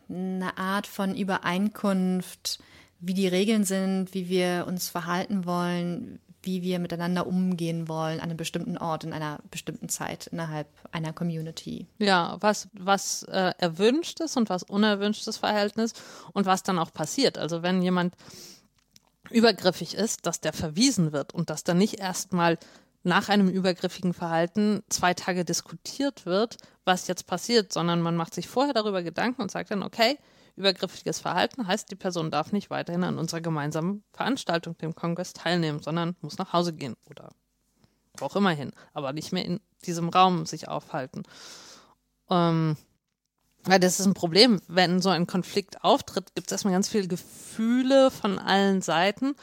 eine 0.09 0.59
Art 0.59 0.87
von 0.87 1.17
Übereinkunft, 1.17 2.63
wie 3.01 3.15
die 3.15 3.29
Regeln 3.29 3.65
sind, 3.65 4.15
wie 4.15 4.29
wir 4.29 4.67
uns 4.69 4.89
verhalten 4.89 5.45
wollen, 5.47 6.21
wie 6.43 6.63
wir 6.63 6.79
miteinander 6.79 7.27
umgehen 7.27 7.89
wollen 7.89 8.21
an 8.21 8.29
einem 8.29 8.37
bestimmten 8.37 8.77
Ort 8.77 9.05
in 9.05 9.13
einer 9.13 9.39
bestimmten 9.51 9.89
Zeit 9.89 10.27
innerhalb 10.27 10.67
einer 10.91 11.13
Community. 11.13 11.87
Ja, 11.99 12.37
was, 12.41 12.69
was 12.73 13.23
äh, 13.25 13.53
erwünschtes 13.59 14.37
und 14.37 14.51
was 14.51 14.63
unerwünschtes 14.63 15.37
Verhältnis 15.39 15.95
und 16.33 16.47
was 16.47 16.63
dann 16.63 16.79
auch 16.79 16.93
passiert. 16.93 17.39
Also 17.39 17.63
wenn 17.63 17.83
jemand 17.83 18.15
übergriffig 19.31 19.95
ist, 19.95 20.27
dass 20.27 20.41
der 20.41 20.53
verwiesen 20.53 21.13
wird 21.13 21.33
und 21.35 21.51
dass 21.51 21.65
dann 21.65 21.79
nicht 21.79 22.01
erstmal 22.01 22.59
nach 23.05 23.29
einem 23.29 23.49
übergriffigen 23.49 24.15
Verhalten 24.15 24.83
zwei 24.89 25.15
Tage 25.15 25.45
diskutiert 25.45 26.27
wird, 26.27 26.57
was 26.85 27.09
jetzt 27.09 27.27
passiert, 27.27 27.73
sondern 27.73 28.01
man 28.01 28.17
macht 28.17 28.35
sich 28.35 28.49
vorher 28.49 28.75
darüber 28.75 29.03
Gedanken 29.03 29.43
und 29.43 29.51
sagt 29.51 29.71
dann, 29.71 29.83
okay, 29.83 30.19
Übergriffiges 30.63 31.19
Verhalten 31.21 31.67
heißt, 31.67 31.91
die 31.91 31.97
Person 31.97 32.31
darf 32.31 32.53
nicht 32.53 32.71
weiterhin 32.71 33.03
an 33.03 33.19
unserer 33.19 33.41
gemeinsamen 33.41 34.05
Veranstaltung, 34.13 34.79
dem 34.79 34.95
Kongress, 34.95 35.33
teilnehmen, 35.33 35.83
sondern 35.83 36.15
muss 36.21 36.39
nach 36.39 36.53
Hause 36.53 36.73
gehen 36.73 36.95
oder 37.11 37.31
auch 38.21 38.37
immer 38.37 38.51
hin, 38.51 38.71
aber 38.93 39.13
nicht 39.13 39.33
mehr 39.33 39.45
in 39.45 39.61
diesem 39.85 40.09
Raum 40.09 40.47
sich 40.47 40.69
aufhalten. 40.69 41.25
Ähm, 42.31 42.77
weil 43.65 43.81
das 43.81 43.99
ist 43.99 44.07
ein 44.07 44.15
Problem, 44.15 44.61
wenn 44.69 45.03
so 45.03 45.09
ein 45.09 45.27
Konflikt 45.27 45.83
auftritt, 45.83 46.35
gibt 46.35 46.47
es 46.49 46.53
erstmal 46.53 46.75
ganz 46.75 46.89
viele 46.89 47.09
Gefühle 47.09 48.11
von 48.11 48.39
allen 48.39 48.83
Seiten 48.83 49.35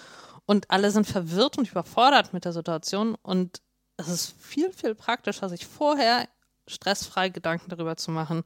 und 0.46 0.72
alle 0.72 0.92
sind 0.92 1.06
verwirrt 1.08 1.58
und 1.58 1.70
überfordert 1.70 2.34
mit 2.34 2.46
der 2.46 2.54
Situation 2.54 3.16
und 3.22 3.62
es 3.98 4.08
ist 4.08 4.34
viel, 4.40 4.72
viel 4.72 4.96
praktischer, 4.96 5.50
sich 5.50 5.66
vorher 5.66 6.30
stressfrei 6.68 7.30
Gedanken 7.30 7.70
darüber 7.70 7.98
zu 7.98 8.12
machen, 8.12 8.44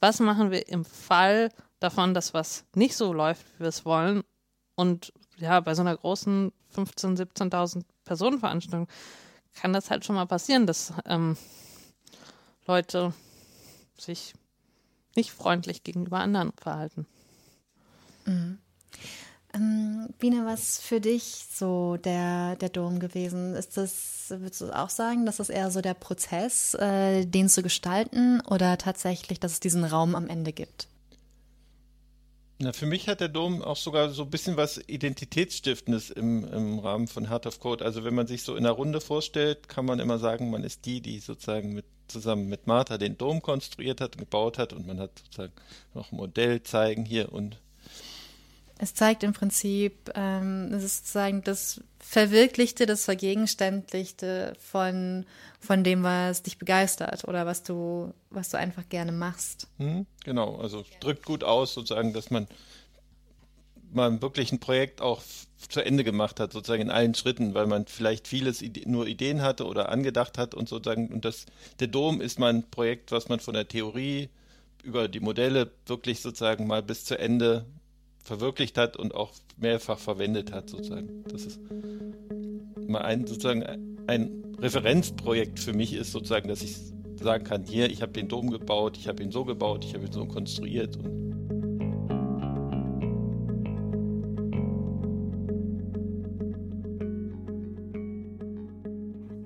was 0.00 0.18
machen 0.18 0.50
wir 0.50 0.68
im 0.68 0.84
Fall 0.84 1.50
davon, 1.80 2.14
dass 2.14 2.34
was 2.34 2.64
nicht 2.74 2.96
so 2.96 3.12
läuft, 3.12 3.46
wie 3.56 3.60
wir 3.60 3.68
es 3.68 3.84
wollen. 3.84 4.22
Und 4.76 5.12
ja, 5.38 5.60
bei 5.60 5.74
so 5.74 5.82
einer 5.82 5.96
großen 5.96 6.52
15.000, 6.74 7.16
17.000 7.34 7.82
Personen 8.04 8.38
Veranstaltung 8.38 8.86
kann 9.54 9.72
das 9.72 9.90
halt 9.90 10.04
schon 10.04 10.14
mal 10.14 10.26
passieren, 10.26 10.66
dass 10.66 10.92
ähm, 11.06 11.36
Leute 12.66 13.12
sich 13.98 14.34
nicht 15.16 15.32
freundlich 15.32 15.82
gegenüber 15.82 16.20
anderen 16.20 16.52
verhalten. 16.52 17.06
Mhm. 18.26 18.58
Ähm, 19.52 20.08
Biene, 20.18 20.46
was 20.46 20.78
für 20.78 21.00
dich 21.00 21.46
so 21.52 21.96
der, 21.96 22.54
der 22.56 22.68
Dom 22.68 23.00
gewesen? 23.00 23.54
Ist 23.54 23.76
das, 23.76 24.26
würdest 24.28 24.60
du 24.60 24.70
auch 24.72 24.90
sagen, 24.90 25.26
dass 25.26 25.38
das 25.38 25.50
eher 25.50 25.72
so 25.72 25.80
der 25.80 25.94
Prozess, 25.94 26.74
äh, 26.74 27.26
den 27.26 27.48
zu 27.48 27.62
gestalten 27.62 28.40
oder 28.42 28.78
tatsächlich, 28.78 29.40
dass 29.40 29.52
es 29.52 29.60
diesen 29.60 29.84
Raum 29.84 30.14
am 30.14 30.28
Ende 30.28 30.52
gibt? 30.52 30.86
Na, 32.62 32.74
für 32.74 32.84
mich 32.84 33.08
hat 33.08 33.20
der 33.20 33.28
Dom 33.28 33.62
auch 33.62 33.78
sogar 33.78 34.10
so 34.10 34.24
ein 34.24 34.28
bisschen 34.28 34.58
was 34.58 34.78
Identitätsstiftendes 34.86 36.10
im, 36.10 36.44
im 36.44 36.78
Rahmen 36.78 37.08
von 37.08 37.30
Heart 37.30 37.46
of 37.46 37.58
Code. 37.58 37.82
Also 37.82 38.04
wenn 38.04 38.14
man 38.14 38.26
sich 38.26 38.42
so 38.42 38.54
in 38.54 38.66
einer 38.66 38.74
Runde 38.74 39.00
vorstellt, 39.00 39.66
kann 39.70 39.86
man 39.86 39.98
immer 39.98 40.18
sagen, 40.18 40.50
man 40.50 40.62
ist 40.62 40.84
die, 40.84 41.00
die 41.00 41.20
sozusagen 41.20 41.72
mit, 41.72 41.86
zusammen 42.06 42.50
mit 42.50 42.66
Martha 42.66 42.98
den 42.98 43.16
Dom 43.16 43.40
konstruiert 43.40 44.02
hat 44.02 44.18
gebaut 44.18 44.58
hat 44.58 44.74
und 44.74 44.86
man 44.86 45.00
hat 45.00 45.18
sozusagen 45.20 45.54
noch 45.94 46.12
ein 46.12 46.16
Modell 46.16 46.62
zeigen 46.62 47.06
hier 47.06 47.32
und 47.32 47.58
es 48.76 48.94
zeigt 48.94 49.22
im 49.22 49.34
Prinzip, 49.34 50.10
ähm, 50.14 50.72
es 50.72 50.84
ist 50.84 50.98
sozusagen 50.98 51.42
das 51.42 51.82
Verwirklichte, 52.00 52.86
das 52.86 53.04
Vergegenständlichte 53.04 54.54
von, 54.58 55.26
von 55.60 55.84
dem, 55.84 56.02
was 56.02 56.42
dich 56.42 56.58
begeistert 56.58 57.28
oder 57.28 57.46
was 57.46 57.62
du, 57.62 58.12
was 58.30 58.48
du 58.48 58.56
einfach 58.56 58.88
gerne 58.88 59.12
machst. 59.12 59.68
Hm, 59.78 60.06
genau, 60.24 60.56
also 60.56 60.84
drückt 61.00 61.24
gut 61.24 61.44
aus, 61.44 61.74
sozusagen, 61.74 62.12
dass 62.12 62.30
man 62.30 62.48
mal 63.92 64.22
wirklich 64.22 64.50
ein 64.50 64.60
Projekt 64.60 65.00
auch 65.00 65.20
zu 65.68 65.84
Ende 65.84 66.04
gemacht 66.04 66.40
hat, 66.40 66.52
sozusagen 66.52 66.82
in 66.82 66.90
allen 66.90 67.14
Schritten, 67.14 67.54
weil 67.54 67.66
man 67.66 67.86
vielleicht 67.86 68.28
vieles 68.28 68.62
nur 68.86 69.06
Ideen 69.06 69.42
hatte 69.42 69.66
oder 69.66 69.90
angedacht 69.90 70.38
hat 70.38 70.54
und 70.54 70.68
sozusagen, 70.68 71.08
und 71.08 71.24
das, 71.24 71.46
der 71.80 71.88
Dom 71.88 72.20
ist 72.20 72.38
mal 72.38 72.52
ein 72.52 72.70
Projekt, 72.70 73.12
was 73.12 73.28
man 73.28 73.40
von 73.40 73.54
der 73.54 73.68
Theorie 73.68 74.30
über 74.82 75.08
die 75.08 75.20
Modelle 75.20 75.70
wirklich 75.86 76.20
sozusagen 76.20 76.66
mal 76.66 76.82
bis 76.82 77.04
zu 77.04 77.18
Ende 77.18 77.66
verwirklicht 78.22 78.78
hat 78.78 78.96
und 78.96 79.14
auch 79.14 79.32
mehrfach 79.56 79.98
verwendet 79.98 80.52
hat, 80.52 80.70
sozusagen. 80.70 81.24
Das 81.24 81.44
ist 81.44 81.60
mal 82.86 83.02
ein 83.02 83.26
sozusagen 83.26 83.64
ein 84.06 84.42
Referenzprojekt 84.58 85.58
für 85.58 85.72
mich 85.72 85.94
ist, 85.94 86.12
sozusagen, 86.12 86.48
dass 86.48 86.62
ich 86.62 86.76
sagen 87.20 87.44
kann, 87.44 87.64
hier, 87.64 87.90
ich 87.90 88.02
habe 88.02 88.12
den 88.12 88.28
Dom 88.28 88.50
gebaut, 88.50 88.96
ich 88.96 89.08
habe 89.08 89.22
ihn 89.22 89.30
so 89.30 89.44
gebaut, 89.44 89.84
ich 89.84 89.94
habe 89.94 90.06
ihn 90.06 90.12
so 90.12 90.26
konstruiert 90.26 90.96
und 90.96 91.20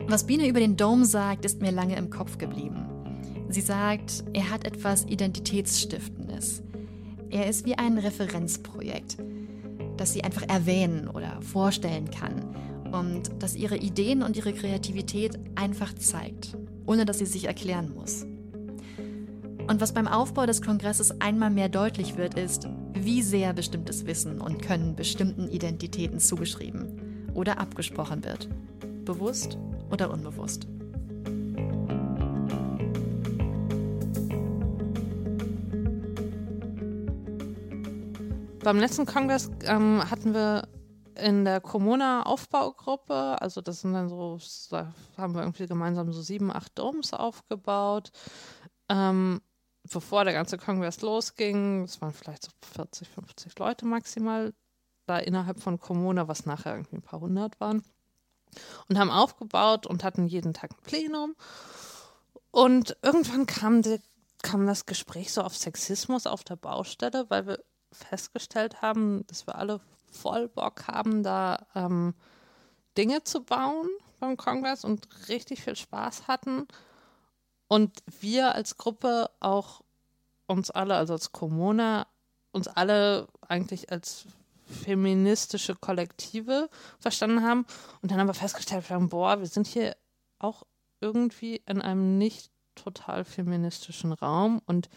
Was 0.07 0.27
Biene 0.27 0.47
über 0.47 0.61
den 0.61 0.77
Dom 0.77 1.05
sagt, 1.05 1.45
ist 1.45 1.61
mir 1.61 1.73
lange 1.73 1.97
im 1.97 2.09
Kopf 2.09 2.39
geblieben. 2.39 2.87
Sie 3.49 3.61
sagt, 3.61 4.23
er 4.33 4.49
hat 4.49 4.65
etwas 4.65 5.07
Identitätsstiftendes. 5.07 6.63
Er 7.35 7.49
ist 7.49 7.67
wie 7.67 7.75
ein 7.75 7.99
Referenzprojekt. 7.99 9.17
das 9.97 10.13
sie 10.13 10.25
einfach 10.25 10.43
erwähnen 10.49 11.09
oder 11.09 11.41
vorstellen 11.41 12.11
kann 12.11 12.55
und 12.93 13.31
das 13.39 13.55
ihre 13.55 13.77
Ideen 13.77 14.23
und 14.23 14.37
ihre 14.37 14.53
Kreativität 14.53 15.39
einfach 15.55 15.95
zeigt, 15.95 16.57
ohne 16.85 17.05
dass 17.05 17.19
sie 17.19 17.27
sich 17.27 17.45
erklären 17.45 17.95
muss. 17.95 18.23
Und 19.69 19.81
was 19.81 19.95
beim 19.95 20.09
Aufbau 20.09 20.47
des 20.47 20.63
Kongresses 20.63 21.21
einmal 21.21 21.51
mehr 21.51 21.69
deutlich 21.69 22.17
wird, 22.17 22.35
ist, 22.35 22.69
wie 22.93 23.23
sehr 23.23 23.53
bestimmtes 23.53 24.05
Wissen 24.05 24.41
und 24.41 24.63
Können 24.63 24.97
bestimmten 24.97 25.49
Identitäten 25.49 26.19
zugeschrieben 26.19 27.31
oder 27.35 27.59
abgesprochen 27.59 28.25
wird. 28.25 28.49
Bewusst 29.05 29.59
oder 29.91 30.13
unbewusst. 30.13 30.67
Beim 38.65 38.79
letzten 38.79 39.05
Kongress 39.05 39.51
ähm, 39.65 40.03
hatten 40.11 40.33
wir 40.33 40.67
in 41.17 41.45
der 41.45 41.61
Kommuna-Aufbaugruppe, 41.61 43.37
also 43.43 43.61
das 43.61 43.83
sind 43.83 43.93
dann 43.93 44.09
so, 44.09 44.39
da 44.71 44.95
haben 45.19 45.35
wir 45.35 45.43
irgendwie 45.43 45.67
gemeinsam 45.67 46.11
so 46.15 46.23
sieben, 46.23 46.51
acht 46.51 46.79
Domes 46.79 47.13
aufgebaut. 47.13 48.11
Ähm, 48.89 49.43
bevor 49.93 50.25
der 50.25 50.33
ganze 50.33 50.57
Kongress 50.57 51.03
losging, 51.03 51.83
es 51.83 52.01
waren 52.01 52.15
vielleicht 52.15 52.45
so 52.45 52.51
40, 52.75 53.07
50 53.07 53.59
Leute 53.59 53.85
maximal 53.85 54.55
da 55.05 55.19
innerhalb 55.19 55.61
von 55.61 55.79
Kommuna, 55.79 56.27
was 56.27 56.47
nachher 56.47 56.73
irgendwie 56.73 56.97
ein 56.97 57.03
paar 57.03 57.21
hundert 57.21 57.61
waren. 57.61 57.85
Und 58.89 58.99
haben 58.99 59.11
aufgebaut 59.11 59.87
und 59.87 60.05
hatten 60.05 60.27
jeden 60.27 60.55
Tag 60.55 60.71
ein 60.71 60.83
Plenum. 60.85 61.37
Und 62.51 62.97
irgendwann 63.03 63.45
kam, 63.45 63.83
die, 63.83 64.01
kam 64.43 64.67
das 64.67 64.87
Gespräch 64.87 65.35
so 65.35 65.43
auf 65.43 65.55
Sexismus 65.55 66.27
auf 66.27 66.45
der 66.45 66.57
Baustelle, 66.57 67.27
weil 67.29 67.47
wir 67.47 67.59
festgestellt 67.95 68.83
haben, 68.83 69.27
dass 69.27 69.47
wir 69.47 69.57
alle 69.57 69.81
voll 70.11 70.49
Bock 70.49 70.87
haben, 70.89 71.23
da 71.23 71.67
ähm, 71.75 72.15
Dinge 72.97 73.25
zu 73.25 73.43
bauen 73.43 73.89
beim 74.21 74.37
Kongress 74.37 74.85
und 74.85 75.09
richtig 75.29 75.63
viel 75.63 75.77
Spaß 75.77 76.29
hatten. 76.29 76.67
Und 77.69 78.03
wir 78.21 78.55
als 78.55 78.77
Gruppe 78.77 79.31
auch 79.41 79.83
uns 80.47 80.71
alle, 80.71 80.97
also 80.97 81.15
als 81.15 81.33
Kommune, 81.33 82.07
uns 82.53 82.69
alle 82.69 83.27
eigentlich 83.49 83.91
als 83.91 84.27
feministische 84.67 85.75
Kollektive 85.75 86.69
verstanden 86.99 87.43
haben. 87.43 87.67
Und 88.01 88.11
dann 88.11 88.19
haben 88.19 88.29
wir 88.29 88.35
festgestellt 88.35 88.89
haben, 88.91 89.09
boah, 89.09 89.41
wir 89.41 89.47
sind 89.47 89.67
hier 89.67 89.97
auch 90.39 90.63
irgendwie 91.01 91.63
in 91.67 91.83
einem 91.83 92.19
nicht 92.19 92.51
total 92.75 93.25
feministischen 93.25 94.13
Raum 94.13 94.61
und 94.67 94.89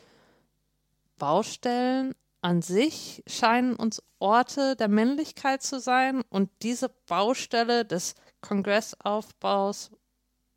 Baustellen 1.18 2.16
an 2.48 2.62
sich 2.62 3.24
scheinen 3.28 3.76
uns 3.76 4.02
Orte 4.20 4.78
der 4.78 4.88
Männlichkeit 4.88 5.62
zu 5.62 5.82
sein 5.82 6.24
und 6.30 6.50
diese 6.62 6.88
Baustelle 6.88 7.84
des 7.84 8.16
Kongressaufbaus 8.40 9.92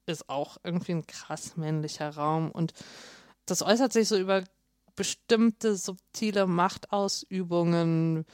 ist 0.07 0.29
auch 0.29 0.59
irgendwie 0.63 0.93
ein 0.93 1.07
krass 1.09 1.57
männlicher 1.57 2.11
Raum 2.15 2.53
und 2.53 2.75
das 3.45 3.63
äußert 3.63 3.93
sich 3.93 4.07
so 4.07 4.17
über 4.17 4.45
bestimmte 4.95 5.75
subtile 5.75 6.47
Machtausübungen. 6.47 8.25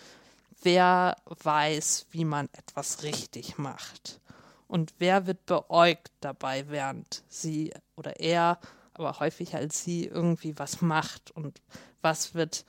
Wer 0.61 1.17
weiß, 1.25 2.09
wie 2.11 2.27
man 2.27 2.51
etwas 2.53 3.05
richtig 3.05 3.57
macht? 3.57 4.21
Und 4.69 4.93
wer 4.99 5.27
wird 5.27 5.47
beäugt 5.47 6.13
dabei, 6.21 6.69
während 6.69 7.23
sie 7.31 7.73
oder 7.97 8.21
er, 8.21 8.59
aber 8.93 9.19
häufig 9.19 9.55
als 9.55 9.83
sie 9.83 10.05
irgendwie 10.05 10.59
was 10.59 10.83
macht? 10.83 11.31
Und 11.31 11.63
was 12.03 12.35
wird 12.35 12.67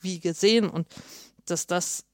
wie 0.00 0.20
gesehen? 0.20 0.68
Und 0.68 0.86
dass 1.46 1.66
das 1.66 2.04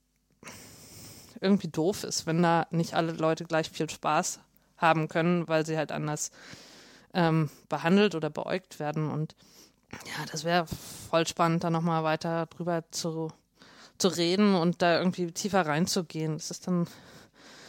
irgendwie 1.40 1.68
doof 1.68 2.05
ist, 2.05 2.27
wenn 2.27 2.42
da 2.42 2.66
nicht 2.70 2.94
alle 2.94 3.12
Leute 3.12 3.44
gleich 3.44 3.70
viel 3.70 3.88
Spaß 3.88 4.40
haben 4.77 5.09
können, 5.09 5.49
weil 5.49 5.66
sie 5.66 5.77
halt 5.77 5.92
anders 5.92 6.31
ähm, 7.14 7.51
behandelt 7.68 8.14
oder 8.14 8.31
beäugt 8.31 8.79
werden. 8.79 9.11
Und 9.11 9.35
ja, 9.92 10.25
das 10.31 10.44
wäre 10.44 10.66
voll 11.11 11.27
spannend, 11.27 11.64
da 11.64 11.70
nochmal 11.70 12.05
weiter 12.05 12.46
drüber 12.46 12.85
zu, 12.90 13.33
zu 13.99 14.09
reden 14.09 14.55
und 14.55 14.83
da 14.83 14.99
irgendwie 14.99 15.31
tiefer 15.33 15.66
reinzugehen. 15.66 16.35
Es 16.35 16.51
ist 16.51 16.66
dann, 16.66 16.87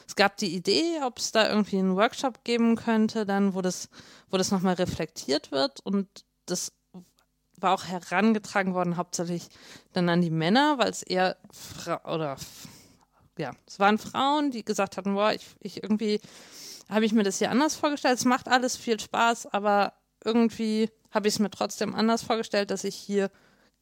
es 0.08 0.16
gab 0.16 0.38
die 0.38 0.56
Idee, 0.56 1.00
ob 1.04 1.20
es 1.20 1.32
da 1.32 1.50
irgendwie 1.50 1.80
einen 1.80 1.96
Workshop 1.96 2.44
geben 2.44 2.76
könnte, 2.76 3.26
dann, 3.26 3.54
wo 3.54 3.62
das, 3.62 3.90
wo 4.30 4.38
das 4.38 4.52
nochmal 4.52 4.76
reflektiert 4.76 5.52
wird 5.52 5.80
und 5.82 6.08
das 6.46 6.72
war 7.58 7.74
auch 7.74 7.86
herangetragen 7.86 8.74
worden, 8.74 8.98
hauptsächlich 8.98 9.48
dann 9.94 10.10
an 10.10 10.22
die 10.22 10.30
Männer, 10.30 10.78
weil 10.78 10.90
es 10.90 11.04
eher 11.04 11.38
Fra 11.52 12.02
oder 12.14 12.38
ja, 13.38 13.52
es 13.68 13.80
waren 13.80 13.98
Frauen, 13.98 14.52
die 14.52 14.64
gesagt 14.64 14.98
hatten, 14.98 15.14
boah, 15.14 15.34
ich, 15.34 15.46
ich 15.60 15.84
irgendwie 15.84 16.20
habe 16.90 17.06
ich 17.06 17.14
mir 17.14 17.24
das 17.24 17.38
hier 17.38 17.52
anders 17.52 17.76
vorgestellt. 17.76 18.18
Es 18.18 18.26
macht 18.26 18.48
alles 18.48 18.78
viel 18.78 19.00
Spaß, 19.00 19.48
aber 19.54 19.94
irgendwie 20.24 20.90
habe 21.12 21.28
ich 21.28 21.36
es 21.36 21.40
mir 21.40 21.50
trotzdem 21.50 21.94
anders 21.94 22.24
vorgestellt, 22.24 22.72
dass 22.72 22.84
ich 22.84 22.96
hier 22.96 23.30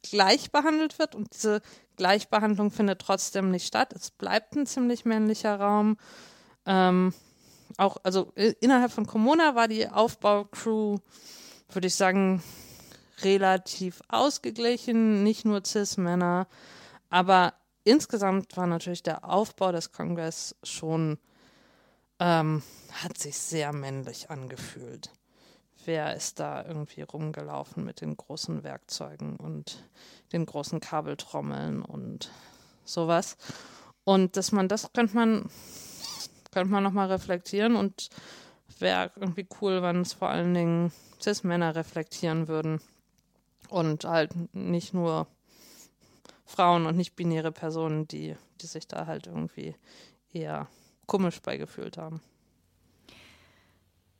gleich 0.02 0.50
behandelt 0.50 0.98
wird 0.98 1.14
und 1.14 1.34
diese 1.34 1.62
Gleichbehandlung 1.96 2.70
findet 2.70 3.00
trotzdem 3.00 3.50
nicht 3.50 3.66
statt. 3.66 3.92
Es 3.94 4.10
bleibt 4.10 4.54
ein 4.54 4.66
ziemlich 4.66 5.04
männlicher 5.04 5.58
Raum. 5.58 5.96
Ähm, 6.66 7.14
auch, 7.78 7.96
also 8.02 8.32
innerhalb 8.60 8.92
von 8.92 9.06
Comuna 9.06 9.54
war 9.54 9.68
die 9.68 9.88
Aufbaucrew, 9.88 10.98
würde 11.70 11.86
ich 11.86 11.94
sagen, 11.94 12.42
relativ 13.22 14.02
ausgeglichen, 14.08 15.22
nicht 15.22 15.44
nur 15.44 15.64
Cis-Männer, 15.64 16.46
aber 17.10 17.54
insgesamt 17.84 18.56
war 18.56 18.66
natürlich 18.66 19.02
der 19.02 19.24
Aufbau 19.24 19.72
des 19.72 19.92
Kongress 19.92 20.56
schon, 20.62 21.18
ähm, 22.18 22.62
hat 22.92 23.16
sich 23.18 23.38
sehr 23.38 23.72
männlich 23.72 24.30
angefühlt. 24.30 25.10
Wer 25.84 26.16
ist 26.16 26.40
da 26.40 26.64
irgendwie 26.64 27.02
rumgelaufen 27.02 27.84
mit 27.84 28.00
den 28.00 28.16
großen 28.16 28.64
Werkzeugen 28.64 29.36
und 29.36 29.88
den 30.32 30.44
großen 30.44 30.80
Kabeltrommeln 30.80 31.82
und 31.82 32.30
sowas. 32.84 33.36
Und 34.02 34.36
dass 34.36 34.50
man, 34.50 34.68
das 34.68 34.92
könnte 34.92 35.14
man, 35.14 35.48
könnte 36.50 36.70
man 36.70 36.82
nochmal 36.82 37.08
reflektieren 37.12 37.76
und 37.76 38.08
wäre 38.80 39.12
irgendwie 39.14 39.46
cool, 39.60 39.80
wenn 39.82 40.00
es 40.00 40.12
vor 40.12 40.28
allen 40.28 40.54
Dingen 40.54 40.92
Cis-Männer 41.20 41.76
reflektieren 41.76 42.48
würden 42.48 42.80
und 43.68 44.04
halt 44.04 44.32
nicht 44.54 44.94
nur 44.94 45.26
Frauen 46.44 46.86
und 46.86 46.96
nicht 46.96 47.16
binäre 47.16 47.52
Personen, 47.52 48.06
die, 48.08 48.36
die 48.60 48.66
sich 48.66 48.86
da 48.86 49.06
halt 49.06 49.26
irgendwie 49.26 49.74
eher 50.32 50.68
komisch 51.06 51.40
beigefühlt 51.40 51.98
haben. 51.98 52.20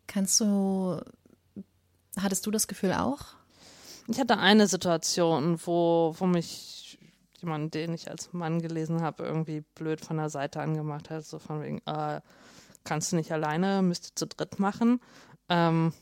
Kannst 0.07 0.41
du 0.41 1.01
Hattest 2.21 2.47
du 2.47 2.51
das 2.51 2.67
Gefühl 2.67 2.95
auch? 2.95 3.21
Ich 4.09 4.19
hatte 4.19 4.39
eine 4.39 4.67
Situation, 4.67 5.61
wo, 5.65 6.15
wo 6.19 6.27
mich 6.27 6.99
jemand, 7.41 7.75
den 7.75 7.93
ich 7.93 8.11
als 8.11 8.33
Mann 8.33 8.63
gelesen 8.63 9.03
habe, 9.03 9.25
irgendwie 9.25 9.61
blöd 9.75 10.01
von 10.01 10.17
der 10.17 10.31
Seite 10.31 10.61
angemacht 10.61 11.11
hat, 11.11 11.27
so 11.27 11.39
von 11.39 11.61
wegen, 11.63 11.83
äh, 11.87 12.21
kannst 12.85 13.13
du 13.13 13.17
nicht 13.17 13.33
alleine, 13.33 13.83
müsst 13.83 14.07
ihr 14.07 14.17
zu 14.17 14.27
dritt 14.27 14.59
machen. 14.59 15.01
Ähm, 15.51 15.93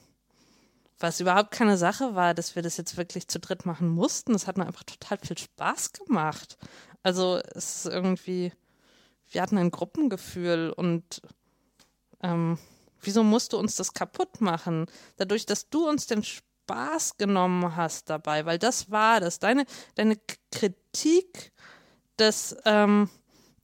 was 1.04 1.20
überhaupt 1.20 1.50
keine 1.52 1.76
Sache 1.76 2.14
war, 2.14 2.34
dass 2.34 2.56
wir 2.56 2.62
das 2.62 2.76
jetzt 2.76 2.96
wirklich 2.96 3.28
zu 3.28 3.38
dritt 3.38 3.66
machen 3.66 3.88
mussten. 3.88 4.34
Es 4.34 4.46
hat 4.46 4.58
mir 4.58 4.66
einfach 4.66 4.84
total 4.84 5.18
viel 5.18 5.38
Spaß 5.38 5.92
gemacht. 5.92 6.58
Also 7.02 7.40
es 7.54 7.84
ist 7.84 7.92
irgendwie, 7.92 8.52
wir 9.30 9.42
hatten 9.42 9.58
ein 9.58 9.70
Gruppengefühl 9.70 10.72
und 10.76 11.22
ähm, 12.22 12.58
Wieso 13.04 13.22
musst 13.22 13.52
du 13.52 13.58
uns 13.58 13.76
das 13.76 13.92
kaputt 13.92 14.40
machen? 14.40 14.86
Dadurch, 15.16 15.46
dass 15.46 15.68
du 15.68 15.88
uns 15.88 16.06
den 16.06 16.24
Spaß 16.24 17.16
genommen 17.16 17.76
hast 17.76 18.10
dabei, 18.10 18.46
weil 18.46 18.58
das 18.58 18.90
war 18.90 19.20
das. 19.20 19.38
Deine, 19.38 19.66
deine 19.94 20.16
Kritik 20.50 21.52
des, 22.18 22.56
ähm, 22.64 23.10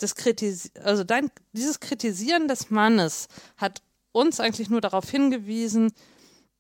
des 0.01 0.15
Kritis 0.15 0.71
also 0.77 1.05
dein, 1.05 1.31
dieses 1.53 1.81
Kritisieren 1.81 2.49
des 2.49 2.71
Mannes 2.71 3.29
hat 3.57 3.83
uns 4.13 4.41
eigentlich 4.41 4.71
nur 4.71 4.81
darauf 4.81 5.09
hingewiesen, 5.09 5.93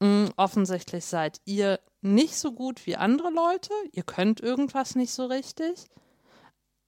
mh, 0.00 0.06
hm, 0.26 0.32
offensichtlich 0.36 1.04
seid 1.04 1.40
ihr 1.44 1.80
nicht 2.02 2.36
so 2.36 2.52
gut 2.52 2.86
wie 2.86 2.96
andere 2.96 3.30
Leute, 3.30 3.72
ihr 3.92 4.02
könnt 4.02 4.40
irgendwas 4.40 4.94
nicht 4.94 5.12
so 5.12 5.26
richtig. 5.26 5.86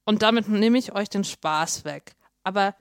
Und 0.05 0.23
damit 0.23 0.49
nehme 0.49 0.79
ich 0.79 0.95
euch 0.95 1.09
den 1.09 1.25
Spaß 1.25 1.85
weg. 1.85 2.15
Aber 2.43 2.75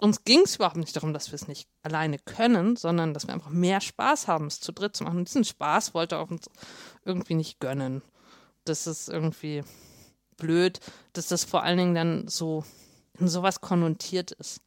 uns 0.00 0.24
ging 0.24 0.42
es 0.44 0.56
überhaupt 0.56 0.76
nicht 0.76 0.94
darum, 0.94 1.12
dass 1.12 1.28
wir 1.28 1.34
es 1.34 1.48
nicht 1.48 1.68
alleine 1.82 2.18
können, 2.18 2.76
sondern 2.76 3.14
dass 3.14 3.26
wir 3.26 3.34
einfach 3.34 3.50
mehr 3.50 3.80
Spaß 3.80 4.28
haben, 4.28 4.46
es 4.46 4.60
zu 4.60 4.72
dritt 4.72 4.94
zu 4.94 5.04
machen. 5.04 5.18
Und 5.18 5.28
diesen 5.28 5.44
Spaß 5.44 5.94
wollte 5.94 6.16
er 6.16 6.30
uns 6.30 6.48
irgendwie 7.04 7.34
nicht 7.34 7.58
gönnen. 7.58 8.02
Das 8.64 8.86
ist 8.86 9.08
irgendwie 9.08 9.64
blöd, 10.36 10.78
dass 11.14 11.28
das 11.28 11.44
vor 11.44 11.62
allen 11.62 11.78
Dingen 11.78 11.94
dann 11.94 12.28
so 12.28 12.64
in 13.18 13.28
sowas 13.28 13.60
konnotiert 13.60 14.30
ist. 14.32 14.60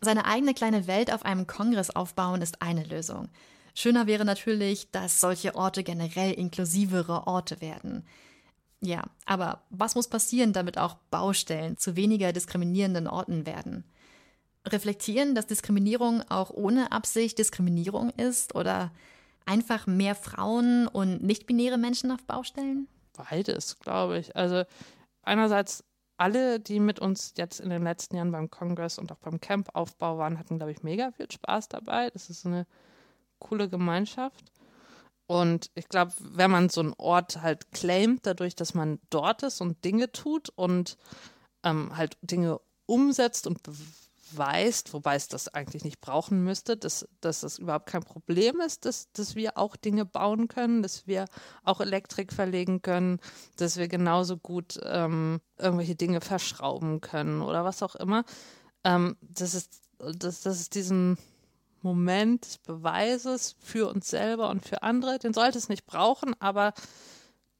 Seine 0.00 0.24
eigene 0.24 0.54
kleine 0.54 0.86
Welt 0.86 1.12
auf 1.12 1.24
einem 1.24 1.46
Kongress 1.46 1.90
aufbauen 1.90 2.40
ist 2.40 2.62
eine 2.62 2.84
Lösung. 2.84 3.28
Schöner 3.78 4.08
wäre 4.08 4.24
natürlich, 4.24 4.90
dass 4.90 5.20
solche 5.20 5.54
Orte 5.54 5.84
generell 5.84 6.32
inklusivere 6.32 7.28
Orte 7.28 7.60
werden. 7.60 8.04
Ja, 8.80 9.04
aber 9.24 9.62
was 9.70 9.94
muss 9.94 10.08
passieren, 10.08 10.52
damit 10.52 10.78
auch 10.78 10.96
Baustellen 11.12 11.76
zu 11.76 11.94
weniger 11.94 12.32
diskriminierenden 12.32 13.06
Orten 13.06 13.46
werden? 13.46 13.84
Reflektieren, 14.66 15.36
dass 15.36 15.46
Diskriminierung 15.46 16.28
auch 16.28 16.50
ohne 16.50 16.90
Absicht 16.90 17.38
Diskriminierung 17.38 18.10
ist 18.10 18.56
oder 18.56 18.90
einfach 19.46 19.86
mehr 19.86 20.16
Frauen 20.16 20.88
und 20.88 21.22
nicht-binäre 21.22 21.78
Menschen 21.78 22.10
auf 22.10 22.24
Baustellen? 22.24 22.88
Beides, 23.12 23.78
glaube 23.78 24.18
ich. 24.18 24.34
Also 24.34 24.64
einerseits 25.22 25.84
alle, 26.16 26.58
die 26.58 26.80
mit 26.80 26.98
uns 26.98 27.34
jetzt 27.36 27.60
in 27.60 27.70
den 27.70 27.84
letzten 27.84 28.16
Jahren 28.16 28.32
beim 28.32 28.50
Kongress 28.50 28.98
und 28.98 29.12
auch 29.12 29.18
beim 29.18 29.38
Camp-Aufbau 29.40 30.18
waren, 30.18 30.36
hatten, 30.36 30.56
glaube 30.56 30.72
ich, 30.72 30.82
mega 30.82 31.12
viel 31.12 31.30
Spaß 31.30 31.68
dabei. 31.68 32.10
Das 32.10 32.28
ist 32.28 32.44
eine 32.44 32.66
coole 33.38 33.68
Gemeinschaft. 33.68 34.52
Und 35.26 35.70
ich 35.74 35.88
glaube, 35.88 36.12
wenn 36.18 36.50
man 36.50 36.70
so 36.70 36.80
einen 36.80 36.94
Ort 36.96 37.42
halt 37.42 37.70
claimt, 37.72 38.24
dadurch, 38.24 38.54
dass 38.54 38.72
man 38.72 38.98
dort 39.10 39.42
ist 39.42 39.60
und 39.60 39.84
Dinge 39.84 40.10
tut 40.10 40.48
und 40.48 40.96
ähm, 41.62 41.94
halt 41.96 42.16
Dinge 42.22 42.60
umsetzt 42.86 43.46
und 43.46 43.62
beweist, 43.62 44.94
wobei 44.94 45.16
es 45.16 45.28
das 45.28 45.48
eigentlich 45.48 45.84
nicht 45.84 46.00
brauchen 46.00 46.42
müsste, 46.44 46.78
dass, 46.78 47.06
dass 47.20 47.40
das 47.40 47.58
überhaupt 47.58 47.86
kein 47.86 48.02
Problem 48.02 48.60
ist, 48.60 48.86
dass, 48.86 49.12
dass 49.12 49.36
wir 49.36 49.58
auch 49.58 49.76
Dinge 49.76 50.06
bauen 50.06 50.48
können, 50.48 50.82
dass 50.82 51.06
wir 51.06 51.26
auch 51.62 51.82
Elektrik 51.82 52.32
verlegen 52.32 52.80
können, 52.80 53.20
dass 53.56 53.76
wir 53.76 53.88
genauso 53.88 54.38
gut 54.38 54.80
ähm, 54.82 55.42
irgendwelche 55.58 55.94
Dinge 55.94 56.22
verschrauben 56.22 57.02
können 57.02 57.42
oder 57.42 57.66
was 57.66 57.82
auch 57.82 57.96
immer. 57.96 58.24
Ähm, 58.82 59.18
das 59.20 59.54
ist, 59.54 59.82
dass, 59.98 60.40
dass 60.40 60.58
es 60.58 60.70
diesen 60.70 61.18
Moment 61.82 62.44
des 62.44 62.58
Beweises 62.58 63.56
für 63.60 63.88
uns 63.88 64.08
selber 64.08 64.50
und 64.50 64.64
für 64.64 64.82
andere. 64.82 65.18
Den 65.18 65.32
sollte 65.32 65.58
es 65.58 65.68
nicht 65.68 65.86
brauchen, 65.86 66.34
aber 66.40 66.74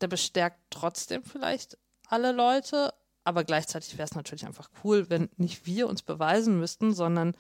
der 0.01 0.09
bestärkt 0.09 0.59
trotzdem 0.71 1.23
vielleicht 1.23 1.79
alle 2.09 2.33
Leute. 2.33 2.95
Aber 3.25 3.45
gleichzeitig 3.45 3.99
wäre 3.99 4.07
es 4.07 4.15
natürlich 4.15 4.47
einfach 4.47 4.71
cool, 4.83 5.11
wenn 5.11 5.29
nicht 5.37 5.67
wir 5.67 5.89
uns 5.89 6.03
beweisen 6.03 6.59
müssten, 6.59 6.95
sondern 6.95 7.35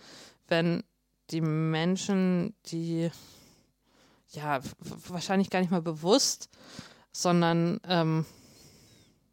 wenn 0.46 0.84
die 1.30 1.40
Menschen, 1.40 2.54
die 2.66 3.10
ja 4.30 4.60
wahrscheinlich 5.08 5.50
gar 5.50 5.60
nicht 5.60 5.70
mal 5.70 5.82
bewusst, 5.82 6.50
sondern 7.12 7.80
ähm, 7.84 8.26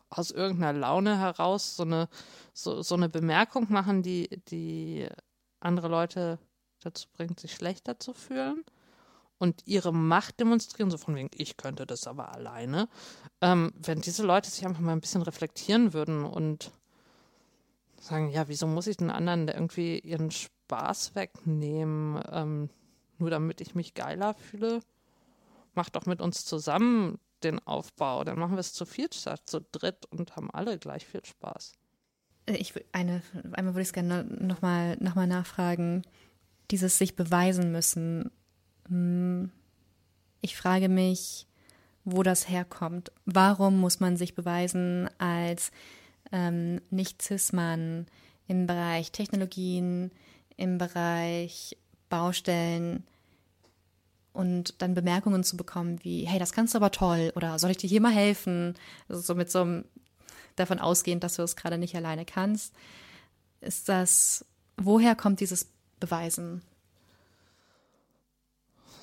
aus 0.10 0.32
irgendeiner 0.32 0.78
Laune 0.78 1.20
heraus 1.20 1.76
so 1.76 1.84
eine, 1.84 2.08
so, 2.54 2.82
so 2.82 2.96
eine 2.96 3.10
Bemerkung 3.10 3.68
machen, 3.70 4.02
die, 4.02 4.42
die 4.48 5.08
andere 5.60 5.88
Leute 5.88 6.40
dazu 6.86 7.08
bringt, 7.14 7.40
sich 7.40 7.54
schlechter 7.54 8.00
zu 8.00 8.14
fühlen 8.14 8.64
und 9.38 9.64
ihre 9.66 9.94
Macht 9.94 10.40
demonstrieren, 10.40 10.92
so 10.92 10.98
von 10.98 11.16
wegen, 11.16 11.30
ich 11.36 11.58
könnte 11.58 11.86
das 11.86 12.08
aber 12.08 12.34
alleine, 12.34 12.88
ähm, 13.42 13.74
wenn 13.78 14.02
diese 14.02 14.26
Leute 14.26 14.50
sich 14.50 14.66
einfach 14.66 14.82
mal 14.82 14.94
ein 14.94 15.02
bisschen 15.02 15.22
reflektieren 15.22 15.94
würden 15.94 16.24
und 16.24 16.72
sagen, 18.00 18.30
ja, 18.30 18.48
wieso 18.48 18.68
muss 18.68 18.88
ich 18.88 18.98
den 18.98 19.10
anderen 19.10 19.48
irgendwie 19.48 20.00
ihren 20.00 20.32
Spaß 20.32 21.16
wegnehmen, 21.16 22.22
ähm, 22.32 22.70
nur 23.18 23.30
damit 23.30 23.62
ich 23.62 23.76
mich 23.76 23.94
geiler 23.94 24.34
fühle? 24.34 24.80
Mach 25.74 25.90
doch 25.90 26.06
mit 26.06 26.22
uns 26.22 26.46
zusammen 26.46 27.20
den 27.44 27.60
Aufbau, 27.60 28.24
dann 28.24 28.40
machen 28.40 28.54
wir 28.54 28.60
es 28.60 28.74
zu 28.74 28.86
viert 28.86 29.14
statt 29.14 29.42
zu 29.46 29.62
dritt 29.72 30.06
und 30.06 30.36
haben 30.36 30.50
alle 30.52 30.78
gleich 30.80 31.06
viel 31.06 31.24
Spaß. 31.26 31.74
Ich 32.48 32.74
eine, 32.92 33.22
einmal 33.54 33.74
würde 33.74 33.82
ich 33.82 33.88
es 33.88 33.94
gerne 33.94 34.24
nochmal 34.24 34.98
noch 35.00 35.16
mal 35.16 35.28
nachfragen 35.28 36.04
dieses 36.72 36.98
sich 36.98 37.16
beweisen 37.16 37.72
müssen. 37.72 38.32
Hm, 38.88 39.52
ich 40.42 40.58
frage 40.58 40.90
mich, 40.90 41.48
wo 42.04 42.24
das 42.24 42.50
herkommt. 42.50 43.12
Warum 43.26 43.80
muss 43.80 44.00
man 44.00 44.16
sich 44.18 44.36
beweisen 44.36 45.10
als 45.18 45.72
ähm, 46.32 46.82
Nicht-Cis-Mann 46.92 48.06
im 48.48 48.68
Bereich 48.68 49.12
Technologien, 49.12 50.12
im 50.56 50.78
Bereich 50.78 51.78
Baustellen 52.10 53.04
und 54.34 54.82
dann 54.82 54.94
Bemerkungen 54.94 55.44
zu 55.44 55.58
bekommen 55.58 56.04
wie, 56.04 56.26
hey, 56.26 56.40
das 56.40 56.54
kannst 56.54 56.74
du 56.74 56.78
aber 56.78 56.92
toll 56.92 57.32
oder 57.36 57.58
soll 57.58 57.72
ich 57.72 57.78
dir 57.78 57.88
hier 57.88 58.02
mal 58.02 58.14
helfen? 58.14 58.76
Also 59.10 59.22
so 59.22 59.34
mit 59.34 59.50
so 59.50 59.62
einem 59.62 59.86
davon 60.56 60.80
ausgehend, 60.80 61.24
dass 61.24 61.36
du 61.36 61.42
es 61.42 61.56
gerade 61.56 61.78
nicht 61.78 61.96
alleine 61.96 62.26
kannst. 62.26 62.74
Ist 63.62 63.90
das, 63.90 64.46
woher 64.78 65.16
kommt 65.16 65.40
dieses 65.40 65.72
beweisen? 66.06 66.62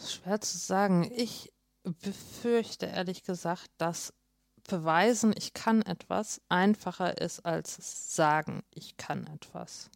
Schwer 0.06 0.40
zu 0.40 0.56
sagen. 0.56 1.10
Ich 1.14 1.52
befürchte 1.82 2.86
ehrlich 2.86 3.24
gesagt, 3.24 3.70
dass 3.78 4.12
beweisen, 4.68 5.34
ich 5.36 5.52
kann 5.52 5.82
etwas, 5.82 6.40
einfacher 6.48 7.20
ist 7.20 7.44
als 7.44 8.14
sagen, 8.14 8.62
ich 8.70 8.96
kann 8.96 9.26
etwas. 9.26 9.90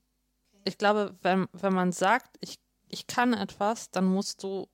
Ich 0.64 0.78
glaube, 0.78 1.14
wenn, 1.22 1.46
wenn 1.52 1.72
man 1.72 1.92
sagt, 1.92 2.36
ich, 2.40 2.58
ich 2.88 3.06
kann 3.06 3.32
etwas, 3.32 3.92
dann 3.92 4.06
musst 4.06 4.42
du 4.42 4.68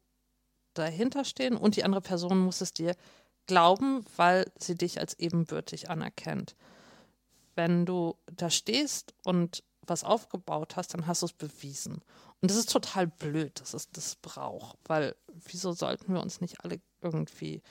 dahinter 0.72 1.26
stehen 1.26 1.58
und 1.58 1.76
die 1.76 1.84
andere 1.84 2.00
Person 2.00 2.38
muss 2.38 2.62
es 2.62 2.72
dir 2.72 2.96
glauben, 3.46 4.06
weil 4.16 4.50
sie 4.58 4.76
dich 4.76 4.98
als 4.98 5.18
ebenbürtig 5.18 5.90
anerkennt. 5.90 6.56
Wenn 7.54 7.84
du 7.84 8.16
da 8.24 8.48
stehst 8.48 9.12
und 9.22 9.62
was 9.86 10.04
aufgebaut 10.04 10.76
hast, 10.76 10.94
dann 10.94 11.06
hast 11.06 11.22
du 11.22 11.26
es 11.26 11.32
bewiesen. 11.32 12.00
Und 12.40 12.50
das 12.50 12.56
ist 12.56 12.70
total 12.70 13.06
blöd, 13.06 13.60
dass 13.60 13.74
es 13.74 13.90
das 13.90 14.16
braucht, 14.16 14.78
weil 14.84 15.14
wieso 15.46 15.72
sollten 15.72 16.12
wir 16.14 16.20
uns 16.20 16.40
nicht 16.40 16.64
alle 16.64 16.80
irgendwie 17.00 17.62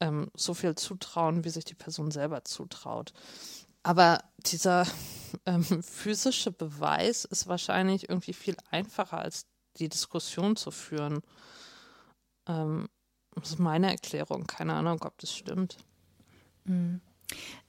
ähm, 0.00 0.30
so 0.34 0.54
viel 0.54 0.74
zutrauen, 0.74 1.44
wie 1.44 1.50
sich 1.50 1.64
die 1.64 1.74
Person 1.74 2.10
selber 2.10 2.44
zutraut? 2.44 3.12
Aber 3.82 4.22
dieser 4.46 4.86
ähm, 5.46 5.64
physische 5.82 6.52
Beweis 6.52 7.24
ist 7.24 7.48
wahrscheinlich 7.48 8.08
irgendwie 8.08 8.34
viel 8.34 8.56
einfacher, 8.70 9.18
als 9.18 9.46
die 9.78 9.88
Diskussion 9.88 10.56
zu 10.56 10.70
führen. 10.70 11.22
Ähm, 12.46 12.88
das 13.34 13.50
ist 13.50 13.58
meine 13.58 13.90
Erklärung. 13.90 14.46
Keine 14.46 14.74
Ahnung, 14.74 15.02
ob 15.02 15.18
das 15.18 15.34
stimmt. 15.34 15.78
Mhm. 16.64 17.00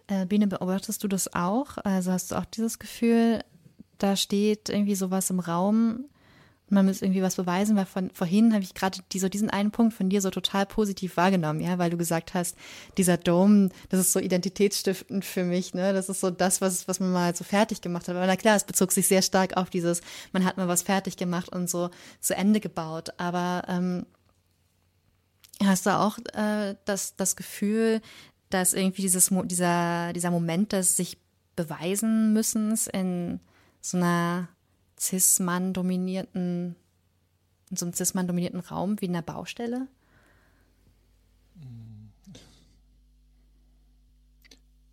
Äh, 0.08 0.26
Biene, 0.26 0.48
beobachtest 0.48 1.04
du 1.04 1.08
das 1.08 1.34
auch? 1.34 1.78
Also 1.78 2.12
hast 2.12 2.32
du 2.32 2.36
auch 2.36 2.46
dieses 2.46 2.80
Gefühl, 2.80 3.44
da 4.04 4.16
steht 4.16 4.70
irgendwie 4.70 4.96
sowas 4.96 5.30
im 5.30 5.40
Raum 5.40 6.06
man 6.74 6.86
muss 6.86 7.02
irgendwie 7.02 7.22
was 7.22 7.36
beweisen, 7.36 7.76
weil 7.76 7.86
von 7.86 8.10
vorhin 8.12 8.54
habe 8.54 8.64
ich 8.64 8.74
gerade 8.74 9.00
die, 9.12 9.20
so 9.20 9.30
diesen 9.30 9.50
einen 9.50 9.72
Punkt 9.72 9.94
von 9.94 10.10
dir 10.10 10.22
so 10.22 10.30
total 10.30 10.66
positiv 10.66 11.18
wahrgenommen, 11.18 11.62
ja, 11.62 11.78
weil 11.78 11.90
du 11.90 11.98
gesagt 11.98 12.34
hast, 12.34 12.58
dieser 12.98 13.18
Dom, 13.18 13.70
das 13.90 14.00
ist 14.00 14.14
so 14.14 14.20
identitätsstiftend 14.20 15.24
für 15.24 15.44
mich, 15.44 15.74
ne? 15.74 15.94
Das 15.94 16.10
ist 16.10 16.22
so 16.22 16.32
das, 16.32 16.62
was, 16.62 16.88
was 16.88 17.00
man 17.00 17.12
mal 17.12 17.36
so 17.36 17.44
fertig 17.44 17.82
gemacht 17.82 18.08
hat. 18.08 18.16
Aber 18.16 18.28
na 18.28 18.36
klar, 18.36 18.56
es 18.56 18.64
bezog 18.64 18.92
sich 18.92 19.08
sehr 19.08 19.22
stark 19.22 19.56
auf 19.56 19.70
dieses, 19.70 20.02
man 20.32 20.46
hat 20.46 20.58
mal 20.58 20.68
was 20.68 20.82
fertig 20.82 21.18
gemacht 21.18 21.50
und 21.50 21.70
so 21.70 21.90
zu 22.20 22.36
Ende 22.36 22.60
gebaut. 22.60 23.10
Aber 23.18 23.64
ähm, 23.68 24.06
hast 25.64 25.86
du 25.86 25.92
auch 25.92 26.18
äh, 26.34 26.76
das, 26.86 27.16
das 27.16 27.36
Gefühl, 27.36 28.02
dass 28.50 28.74
irgendwie 28.74 29.02
dieses, 29.02 29.32
dieser, 29.46 30.14
dieser 30.14 30.32
Moment 30.32 30.72
des 30.72 30.96
sich 30.96 31.18
beweisen 31.56 32.34
müssen 32.34 32.76
in 32.92 33.40
so 33.84 33.98
einer 33.98 34.48
Cis-Mann-dominierten, 34.98 36.76
in 37.70 37.76
so 37.76 37.86
einem 37.86 37.94
Cis-Mann-dominierten 37.94 38.62
Raum 38.62 39.00
wie 39.02 39.06
in 39.06 39.12
einer 39.12 39.22
Baustelle? 39.22 39.88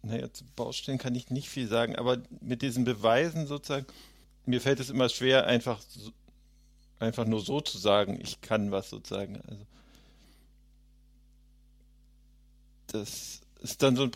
Naja, 0.02 0.32
zu 0.32 0.44
Baustellen 0.56 0.98
kann 0.98 1.14
ich 1.14 1.30
nicht 1.30 1.48
viel 1.48 1.68
sagen, 1.68 1.94
aber 1.94 2.18
mit 2.40 2.62
diesen 2.62 2.84
Beweisen 2.84 3.46
sozusagen, 3.46 3.86
mir 4.44 4.60
fällt 4.60 4.80
es 4.80 4.90
immer 4.90 5.08
schwer, 5.08 5.46
einfach, 5.46 5.80
einfach 6.98 7.26
nur 7.26 7.40
so 7.40 7.60
zu 7.60 7.78
sagen, 7.78 8.18
ich 8.20 8.40
kann 8.40 8.72
was 8.72 8.90
sozusagen. 8.90 9.40
Also, 9.42 9.66
das 12.88 13.40
ist 13.60 13.82
dann 13.82 13.94
so 13.94 14.04
ein, 14.04 14.12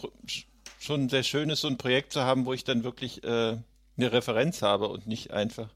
schon 0.81 1.09
sehr 1.09 1.23
schön 1.23 1.49
ist, 1.51 1.61
so 1.61 1.69
ein 1.69 1.79
Projekt 1.79 2.13
zu 2.13 2.23
haben, 2.23 2.45
wo 2.45 2.53
ich 2.53 2.65
dann 2.65 2.83
wirklich 2.83 3.23
äh, 3.23 3.59
eine 3.97 4.13
Referenz 4.13 4.63
habe 4.63 4.89
und 4.89 5.07
nicht 5.07 5.31
einfach 5.31 5.69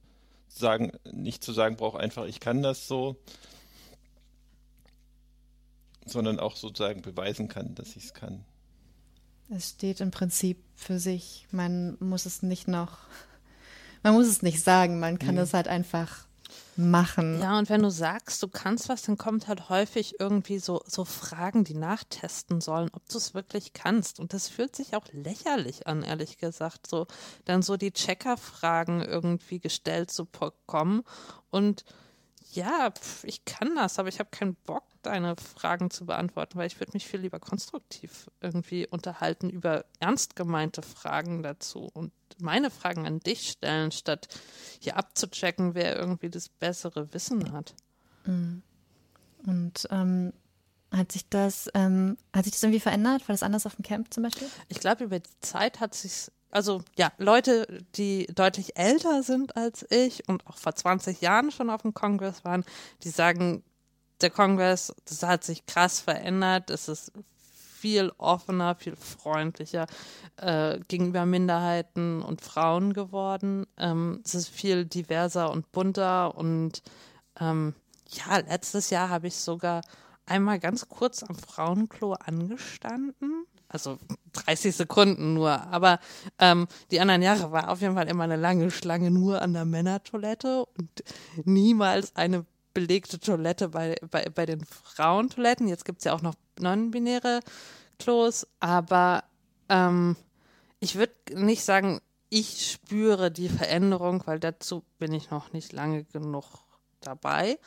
sagen, 0.48 0.92
nicht 1.04 1.44
zu 1.44 1.52
sagen 1.52 1.76
brauche, 1.76 1.98
einfach 1.98 2.26
ich 2.26 2.40
kann 2.40 2.62
das 2.62 2.88
so, 2.88 3.16
sondern 6.06 6.40
auch 6.40 6.56
sozusagen 6.56 7.02
beweisen 7.02 7.48
kann, 7.48 7.74
dass 7.74 7.96
ich 7.96 8.04
es 8.04 8.14
kann. 8.14 8.44
Es 9.50 9.70
steht 9.70 10.00
im 10.00 10.10
Prinzip 10.10 10.58
für 10.74 10.98
sich. 10.98 11.46
Man 11.50 11.96
muss 12.00 12.26
es 12.26 12.42
nicht 12.42 12.68
noch, 12.68 12.98
man 14.02 14.14
muss 14.14 14.26
es 14.26 14.42
nicht 14.42 14.62
sagen, 14.62 15.00
man 15.00 15.18
kann 15.18 15.36
es 15.38 15.54
halt 15.54 15.68
einfach 15.68 16.27
machen. 16.78 17.40
Ja, 17.40 17.58
und 17.58 17.68
wenn 17.68 17.82
du 17.82 17.90
sagst, 17.90 18.42
du 18.42 18.48
kannst 18.48 18.88
was, 18.88 19.02
dann 19.02 19.18
kommt 19.18 19.48
halt 19.48 19.68
häufig 19.68 20.20
irgendwie 20.20 20.58
so, 20.58 20.80
so 20.86 21.04
Fragen, 21.04 21.64
die 21.64 21.74
nachtesten 21.74 22.60
sollen, 22.60 22.88
ob 22.92 23.08
du 23.08 23.18
es 23.18 23.34
wirklich 23.34 23.72
kannst. 23.72 24.20
Und 24.20 24.32
das 24.32 24.48
fühlt 24.48 24.76
sich 24.76 24.94
auch 24.96 25.06
lächerlich 25.12 25.86
an, 25.86 26.02
ehrlich 26.02 26.38
gesagt. 26.38 26.86
So, 26.86 27.06
dann 27.44 27.62
so 27.62 27.76
die 27.76 27.92
Checker-Fragen 27.92 29.02
irgendwie 29.02 29.60
gestellt 29.60 30.10
zu 30.10 30.26
bekommen. 30.26 31.02
Und 31.50 31.84
Ja, 32.52 32.90
pf, 32.90 33.24
ich 33.24 33.44
kann 33.44 33.76
das, 33.76 33.98
aber 33.98 34.08
ich 34.08 34.20
habe 34.20 34.30
keinen 34.30 34.54
Bock, 34.64 34.84
deine 35.08 35.36
Fragen 35.36 35.90
zu 35.90 36.06
beantworten, 36.06 36.58
weil 36.58 36.66
ich 36.66 36.78
würde 36.78 36.92
mich 36.92 37.06
viel 37.06 37.20
lieber 37.20 37.40
konstruktiv 37.40 38.30
irgendwie 38.40 38.86
unterhalten 38.86 39.50
über 39.50 39.84
ernst 40.00 40.36
gemeinte 40.36 40.82
Fragen 40.82 41.42
dazu 41.42 41.90
und 41.92 42.12
meine 42.40 42.70
Fragen 42.70 43.06
an 43.06 43.20
dich 43.20 43.48
stellen, 43.50 43.90
statt 43.90 44.28
hier 44.80 44.96
abzuchecken, 44.96 45.74
wer 45.74 45.96
irgendwie 45.96 46.30
das 46.30 46.48
bessere 46.48 47.12
Wissen 47.12 47.52
hat. 47.52 47.74
Und 49.46 49.88
ähm, 49.90 50.32
hat 50.92 51.12
sich 51.12 51.28
das, 51.28 51.68
ähm, 51.74 52.16
hat 52.34 52.44
sich 52.44 52.52
das 52.52 52.62
irgendwie 52.62 52.80
verändert? 52.80 53.22
War 53.28 53.32
das 53.32 53.42
anders 53.42 53.66
auf 53.66 53.76
dem 53.76 53.84
Camp 53.84 54.12
zum 54.12 54.22
Beispiel? 54.22 54.48
Ich 54.68 54.80
glaube, 54.80 55.04
über 55.04 55.18
die 55.18 55.40
Zeit 55.40 55.80
hat 55.80 55.94
sich 55.94 56.30
also 56.50 56.82
ja, 56.96 57.12
Leute, 57.18 57.84
die 57.94 58.26
deutlich 58.34 58.78
älter 58.78 59.22
sind 59.22 59.56
als 59.56 59.84
ich 59.90 60.28
und 60.28 60.46
auch 60.46 60.56
vor 60.56 60.74
20 60.74 61.20
Jahren 61.20 61.50
schon 61.50 61.70
auf 61.70 61.82
dem 61.82 61.94
Kongress 61.94 62.44
waren, 62.44 62.64
die 63.02 63.10
sagen, 63.10 63.62
der 64.20 64.30
Kongress, 64.30 64.92
das 65.04 65.22
hat 65.22 65.44
sich 65.44 65.66
krass 65.66 66.00
verändert, 66.00 66.70
es 66.70 66.88
ist 66.88 67.12
viel 67.78 68.12
offener, 68.18 68.74
viel 68.74 68.96
freundlicher 68.96 69.86
äh, 70.36 70.80
gegenüber 70.88 71.26
Minderheiten 71.26 72.22
und 72.22 72.40
Frauen 72.40 72.92
geworden. 72.92 73.66
Ähm, 73.76 74.20
es 74.24 74.34
ist 74.34 74.48
viel 74.48 74.84
diverser 74.84 75.52
und 75.52 75.70
bunter 75.70 76.36
und 76.36 76.82
ähm, 77.40 77.74
ja, 78.08 78.38
letztes 78.38 78.90
Jahr 78.90 79.10
habe 79.10 79.28
ich 79.28 79.36
sogar 79.36 79.82
einmal 80.26 80.58
ganz 80.58 80.88
kurz 80.88 81.22
am 81.22 81.36
Frauenklo 81.36 82.14
angestanden. 82.14 83.44
Also 83.68 83.98
30 84.32 84.74
Sekunden 84.74 85.34
nur. 85.34 85.50
Aber 85.50 86.00
ähm, 86.38 86.66
die 86.90 87.00
anderen 87.00 87.22
Jahre 87.22 87.52
war 87.52 87.70
auf 87.70 87.80
jeden 87.80 87.94
Fall 87.94 88.08
immer 88.08 88.24
eine 88.24 88.36
lange 88.36 88.70
Schlange 88.70 89.10
nur 89.10 89.42
an 89.42 89.52
der 89.52 89.66
Männertoilette 89.66 90.64
und 90.64 91.04
niemals 91.44 92.16
eine 92.16 92.46
belegte 92.78 93.18
Toilette 93.18 93.70
bei, 93.70 93.96
bei, 94.08 94.26
bei 94.32 94.46
den 94.46 94.64
Frauentoiletten. 94.64 95.66
Jetzt 95.66 95.84
gibt 95.84 95.98
es 95.98 96.04
ja 96.04 96.12
auch 96.12 96.22
noch 96.22 96.34
non-binäre 96.60 97.40
Klos, 97.98 98.46
aber 98.60 99.24
ähm, 99.68 100.14
ich 100.78 100.94
würde 100.94 101.14
nicht 101.34 101.64
sagen, 101.64 102.00
ich 102.28 102.70
spüre 102.70 103.32
die 103.32 103.48
Veränderung, 103.48 104.22
weil 104.26 104.38
dazu 104.38 104.84
bin 104.98 105.12
ich 105.12 105.30
noch 105.30 105.52
nicht 105.52 105.72
lange 105.72 106.04
genug 106.04 106.44
dabei. 107.00 107.58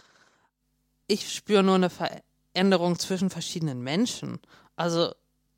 Ich 1.08 1.34
spüre 1.34 1.64
nur 1.64 1.76
eine 1.76 1.90
Veränderung 1.90 2.98
zwischen 2.98 3.30
verschiedenen 3.30 3.82
Menschen. 3.82 4.40
Also 4.78 5.14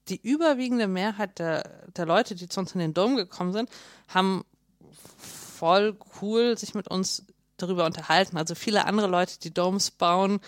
die 0.08 0.20
überwiegende 0.20 0.88
Mehrheit 0.88 1.38
der, 1.38 1.86
der 1.96 2.08
Leute, 2.08 2.34
die 2.34 2.50
zu 2.50 2.60
uns 2.60 2.74
in 2.74 2.80
den 2.80 2.96
Dom 2.96 3.18
gekommen 3.18 3.54
sind, 3.54 3.70
haben 4.08 4.46
voll 5.18 5.96
cool 6.22 6.58
sich 6.58 6.74
mit 6.74 6.88
uns 6.88 7.24
darüber 7.58 7.86
unterhalten. 7.86 8.38
Also 8.38 8.56
viele 8.56 8.86
andere 8.86 9.08
Leute, 9.08 9.40
die 9.40 9.54
Domes 9.54 9.92
bauen, 9.92 10.40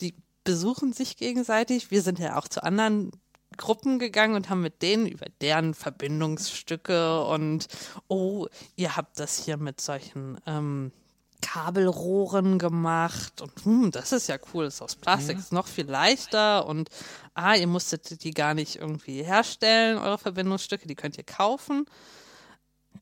die 0.00 0.14
besuchen 0.44 0.92
sich 0.92 1.16
gegenseitig. 1.16 1.90
Wir 1.90 2.02
sind 2.02 2.18
ja 2.18 2.36
auch 2.36 2.48
zu 2.48 2.62
anderen 2.62 3.10
Gruppen 3.56 3.98
gegangen 3.98 4.34
und 4.34 4.50
haben 4.50 4.62
mit 4.62 4.82
denen 4.82 5.06
über 5.06 5.26
deren 5.40 5.74
Verbindungsstücke 5.74 7.24
und 7.24 7.68
oh, 8.08 8.46
ihr 8.76 8.96
habt 8.96 9.18
das 9.20 9.44
hier 9.44 9.56
mit 9.56 9.80
solchen 9.80 10.38
ähm, 10.46 10.92
Kabelrohren 11.40 12.58
gemacht 12.58 13.42
und 13.42 13.64
hm, 13.64 13.90
das 13.90 14.12
ist 14.12 14.28
ja 14.28 14.38
cool, 14.52 14.64
ist 14.64 14.80
aus 14.80 14.96
Plastik, 14.96 15.38
ist 15.38 15.52
noch 15.52 15.66
viel 15.66 15.86
leichter 15.86 16.66
und 16.66 16.88
ah, 17.34 17.54
ihr 17.54 17.66
musstet 17.66 18.24
die 18.24 18.32
gar 18.32 18.54
nicht 18.54 18.76
irgendwie 18.76 19.22
herstellen, 19.22 19.98
eure 19.98 20.18
Verbindungsstücke, 20.18 20.88
die 20.88 20.94
könnt 20.94 21.18
ihr 21.18 21.24
kaufen. 21.24 21.86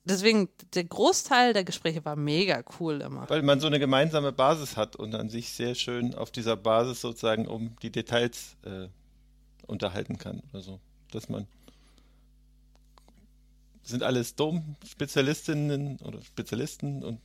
Deswegen, 0.04 0.48
der 0.74 0.84
Großteil 0.84 1.52
der 1.52 1.62
Gespräche 1.62 2.04
war 2.04 2.16
mega 2.16 2.62
cool 2.80 3.00
immer. 3.00 3.28
Weil 3.30 3.42
man 3.42 3.60
so 3.60 3.68
eine 3.68 3.78
gemeinsame 3.78 4.32
Basis 4.32 4.76
hat 4.76 4.96
und 4.96 5.12
dann 5.12 5.28
sich 5.28 5.50
sehr 5.50 5.76
schön 5.76 6.14
auf 6.14 6.32
dieser 6.32 6.56
Basis 6.56 7.00
sozusagen 7.00 7.46
um 7.46 7.76
die 7.82 7.90
Details 7.90 8.56
äh, 8.64 8.88
unterhalten 9.66 10.18
kann. 10.18 10.42
Also, 10.52 10.80
dass 11.12 11.28
man 11.28 11.46
sind 13.84 14.02
alles 14.02 14.34
Dom-Spezialistinnen 14.36 15.98
oder 16.00 16.22
Spezialisten 16.22 17.02
und 17.02 17.20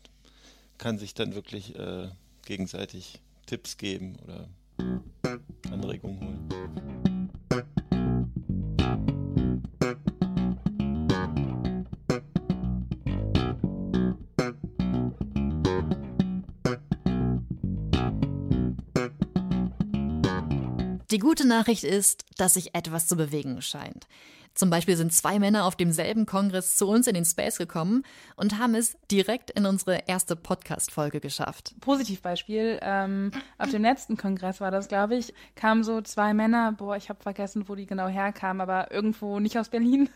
kann 0.78 0.98
sich 0.98 1.14
dann 1.14 1.36
wirklich 1.36 1.76
äh, 1.78 2.10
gegenseitig 2.46 3.22
Tipps 3.46 3.78
geben 3.78 4.18
oder 4.24 4.48
Anregungen 5.72 6.20
holen. 6.22 6.58
Die 21.10 21.20
gute 21.20 21.48
Nachricht 21.48 21.86
ist, 21.86 22.26
dass 22.38 22.56
sich 22.56 22.76
etwas 22.76 23.08
zu 23.08 23.16
bewegen 23.16 23.62
scheint. 23.62 24.08
Zum 24.54 24.70
Beispiel 24.70 24.98
sind 24.98 25.14
zwei 25.14 25.40
Männer 25.40 25.64
auf 25.64 25.78
demselben 25.78 26.26
Kongress 26.26 26.76
zu 26.76 26.88
uns 26.88 27.08
in 27.08 27.14
den 27.14 27.24
Space 27.24 27.60
gekommen 27.60 28.04
und 28.36 28.58
haben 28.60 28.76
es 28.76 28.98
direkt 29.10 29.52
in 29.52 29.66
unsere 29.66 30.00
erste 30.08 30.36
Podcast-Folge 30.36 31.22
geschafft. 31.22 31.76
Positivbeispiel, 31.80 32.80
ähm, 32.82 33.32
auf 33.58 33.70
dem 33.70 33.84
letzten 33.84 34.18
Kongress 34.18 34.60
war 34.60 34.72
das, 34.72 34.90
glaube 34.90 35.16
ich, 35.16 35.34
kamen 35.56 35.86
so 35.86 36.02
zwei 36.02 36.34
Männer, 36.34 36.74
boah, 36.74 36.98
ich 36.98 37.08
habe 37.08 37.22
vergessen, 37.22 37.70
wo 37.70 37.76
die 37.76 37.86
genau 37.86 38.08
herkamen, 38.08 38.60
aber 38.60 38.92
irgendwo 38.92 39.40
nicht 39.40 39.58
aus 39.58 39.70
Berlin 39.70 40.10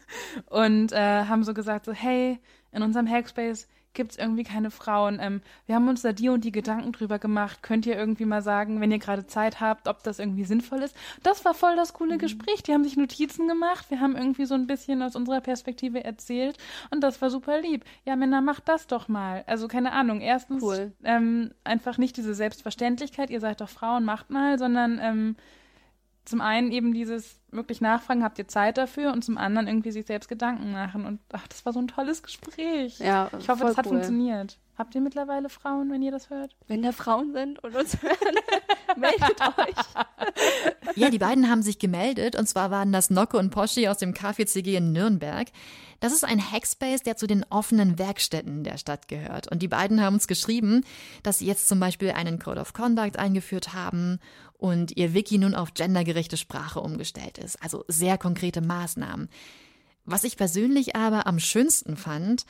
und 0.50 0.92
äh, 0.92 1.26
haben 1.26 1.46
so 1.46 1.54
gesagt, 1.54 1.86
so, 1.86 1.94
hey, 1.94 2.38
in 2.74 2.82
unserem 2.82 3.08
Hackspace 3.08 3.68
gibt 3.94 4.12
es 4.12 4.18
irgendwie 4.18 4.44
keine 4.44 4.72
Frauen. 4.72 5.20
Ähm, 5.22 5.42
wir 5.66 5.76
haben 5.76 5.88
uns 5.88 6.02
da 6.02 6.14
die 6.14 6.30
und 6.30 6.44
die 6.44 6.52
Gedanken 6.52 6.92
drüber 6.92 7.20
gemacht. 7.20 7.62
Könnt 7.62 7.86
ihr 7.86 7.96
irgendwie 7.96 8.26
mal 8.26 8.42
sagen, 8.42 8.80
wenn 8.80 8.92
ihr 8.92 9.00
gerade 9.00 9.28
Zeit 9.28 9.60
habt, 9.60 9.88
ob 9.88 10.04
das 10.04 10.20
irgendwie 10.20 10.46
sinnvoll 10.46 10.82
ist? 10.82 10.96
Das 11.24 11.44
war 11.46 11.54
voll 11.54 11.76
das 11.76 11.94
coole 11.94 12.16
mhm. 12.16 12.20
Gespräch. 12.20 12.64
Die 12.64 12.74
haben 12.74 12.84
sich 12.84 12.98
Notizen 12.98 13.48
gemacht. 13.48 13.90
Wir 13.90 14.00
haben 14.00 14.16
irgendwie 14.16 14.46
so 14.46 14.56
ein 14.56 14.68
bisschen 14.68 15.02
aus 15.02 15.16
unserer 15.16 15.42
Perspektive 15.42 16.04
erzählt 16.04 16.58
und 16.90 17.02
das 17.02 17.22
war 17.22 17.30
super 17.30 17.60
lieb. 17.60 17.84
Ja, 18.06 18.16
Männer, 18.16 18.42
macht 18.42 18.68
das 18.70 18.88
doch 18.88 19.08
mal. 19.08 19.44
Also 19.48 19.68
keine 19.68 19.92
Ahnung. 19.92 20.22
Erstens 20.22 20.64
cool. 20.64 20.94
ähm, 21.04 21.52
einfach 21.64 21.98
nicht 21.98 22.16
diese 22.18 22.34
Selbstverständlichkeit, 22.34 23.30
ihr 23.30 23.40
seid 23.40 23.62
doch 23.62 23.70
Frauen, 23.70 24.06
macht 24.06 24.30
mal, 24.30 24.58
sondern 24.58 25.00
ähm, 25.02 25.36
zum 26.26 26.42
einen 26.42 26.72
eben 26.72 26.94
dieses 26.94 27.41
wirklich 27.52 27.82
nachfragen, 27.82 28.24
habt 28.24 28.40
ihr 28.40 28.48
Zeit 28.48 28.78
dafür 28.78 29.12
und 29.12 29.24
zum 29.24 29.38
anderen 29.38 29.68
irgendwie 29.68 29.92
sich 29.92 30.06
selbst 30.06 30.28
Gedanken 30.28 30.72
machen. 30.72 31.06
Und 31.06 31.20
ach, 31.32 31.48
das 31.48 31.66
war 31.66 31.74
so 31.74 31.80
ein 31.80 31.88
tolles 31.88 32.24
Gespräch. 32.24 33.00
Ja, 33.00 33.30
ich 33.40 33.50
hoffe, 33.50 33.64
das 33.66 33.78
hat 33.78 33.86
cool. 33.86 33.94
funktioniert. 33.94 34.58
Habt 34.78 34.96
ihr 34.96 35.02
mittlerweile 35.02 35.50
Frauen, 35.50 35.92
wenn 35.92 36.02
ihr 36.02 36.12
das 36.12 36.30
hört? 36.30 36.56
Wenn 36.68 36.82
da 36.82 36.92
Frauen 36.92 37.34
sind 37.34 37.64
und 37.64 37.76
uns 37.76 38.02
hören, 38.02 38.36
meldet 38.98 39.40
euch. 39.42 40.96
Ja, 40.96 41.10
die 41.10 41.20
beiden 41.20 41.50
haben 41.50 41.62
sich 41.62 41.78
gemeldet 41.78 42.36
und 42.36 42.48
zwar 42.48 42.72
waren 42.72 42.92
das 42.92 43.10
Nocke 43.10 43.38
und 43.38 43.52
Poschi 43.52 43.88
aus 43.88 43.98
dem 43.98 44.14
KVCG 44.14 44.78
in 44.78 44.92
Nürnberg. 44.92 45.50
Das 46.00 46.14
ist 46.14 46.26
ein 46.26 46.42
Hackspace, 46.52 47.04
der 47.04 47.16
zu 47.16 47.28
den 47.28 47.46
offenen 47.52 48.00
Werkstätten 48.00 48.64
der 48.64 48.78
Stadt 48.78 49.08
gehört. 49.08 49.52
Und 49.52 49.62
die 49.62 49.68
beiden 49.68 50.02
haben 50.02 50.16
uns 50.16 50.28
geschrieben, 50.28 50.84
dass 51.22 51.38
sie 51.38 51.46
jetzt 51.46 51.68
zum 51.68 51.80
Beispiel 51.80 52.12
einen 52.12 52.40
Code 52.40 52.60
of 52.60 52.74
Conduct 52.74 53.20
eingeführt 53.20 53.74
haben 53.74 54.20
und 54.58 54.98
ihr 54.98 55.14
Wiki 55.14 55.38
nun 55.38 55.54
auf 55.54 55.74
gendergerechte 55.74 56.38
Sprache 56.38 56.80
umgestellt 56.80 57.38
ist. 57.44 57.62
Also 57.62 57.84
sehr 57.88 58.18
konkrete 58.18 58.62
Maßnahmen. 58.62 59.30
Was 60.06 60.24
ich 60.24 60.38
persönlich 60.38 60.96
aber 60.96 61.28
am 61.28 61.40
schönsten 61.40 61.96
fand, 61.96 62.46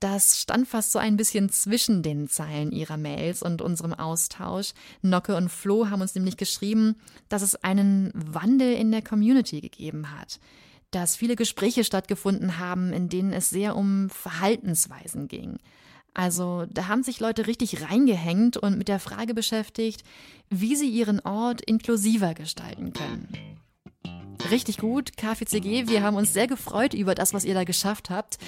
das 0.00 0.40
stand 0.40 0.68
fast 0.68 0.92
so 0.92 0.98
ein 0.98 1.16
bisschen 1.16 1.48
zwischen 1.48 2.02
den 2.02 2.28
Zeilen 2.28 2.70
ihrer 2.70 2.98
Mails 2.98 3.42
und 3.42 3.62
unserem 3.62 3.94
Austausch. 3.94 4.72
Nocke 5.00 5.36
und 5.36 5.48
Flo 5.48 5.88
haben 5.88 6.02
uns 6.02 6.14
nämlich 6.14 6.36
geschrieben, 6.36 6.96
dass 7.28 7.42
es 7.42 7.56
einen 7.64 8.10
Wandel 8.14 8.74
in 8.74 8.90
der 8.90 9.02
Community 9.02 9.60
gegeben 9.62 10.12
hat, 10.18 10.38
dass 10.90 11.16
viele 11.16 11.34
Gespräche 11.34 11.82
stattgefunden 11.82 12.58
haben, 12.58 12.92
in 12.92 13.08
denen 13.08 13.32
es 13.32 13.48
sehr 13.48 13.74
um 13.74 14.10
Verhaltensweisen 14.10 15.28
ging. 15.28 15.58
Also 16.12 16.66
da 16.70 16.88
haben 16.88 17.02
sich 17.02 17.20
Leute 17.20 17.46
richtig 17.46 17.82
reingehängt 17.82 18.56
und 18.56 18.78
mit 18.78 18.88
der 18.88 19.00
Frage 19.00 19.34
beschäftigt, 19.34 20.02
wie 20.50 20.76
sie 20.76 20.88
ihren 20.88 21.20
Ort 21.20 21.60
inklusiver 21.62 22.34
gestalten 22.34 22.92
können. 22.92 23.28
Richtig 24.50 24.78
gut, 24.78 25.16
KFCG. 25.16 25.88
Wir 25.88 26.02
haben 26.02 26.16
uns 26.16 26.32
sehr 26.32 26.46
gefreut 26.46 26.94
über 26.94 27.14
das, 27.14 27.34
was 27.34 27.44
ihr 27.44 27.54
da 27.54 27.64
geschafft 27.64 28.10
habt. 28.10 28.38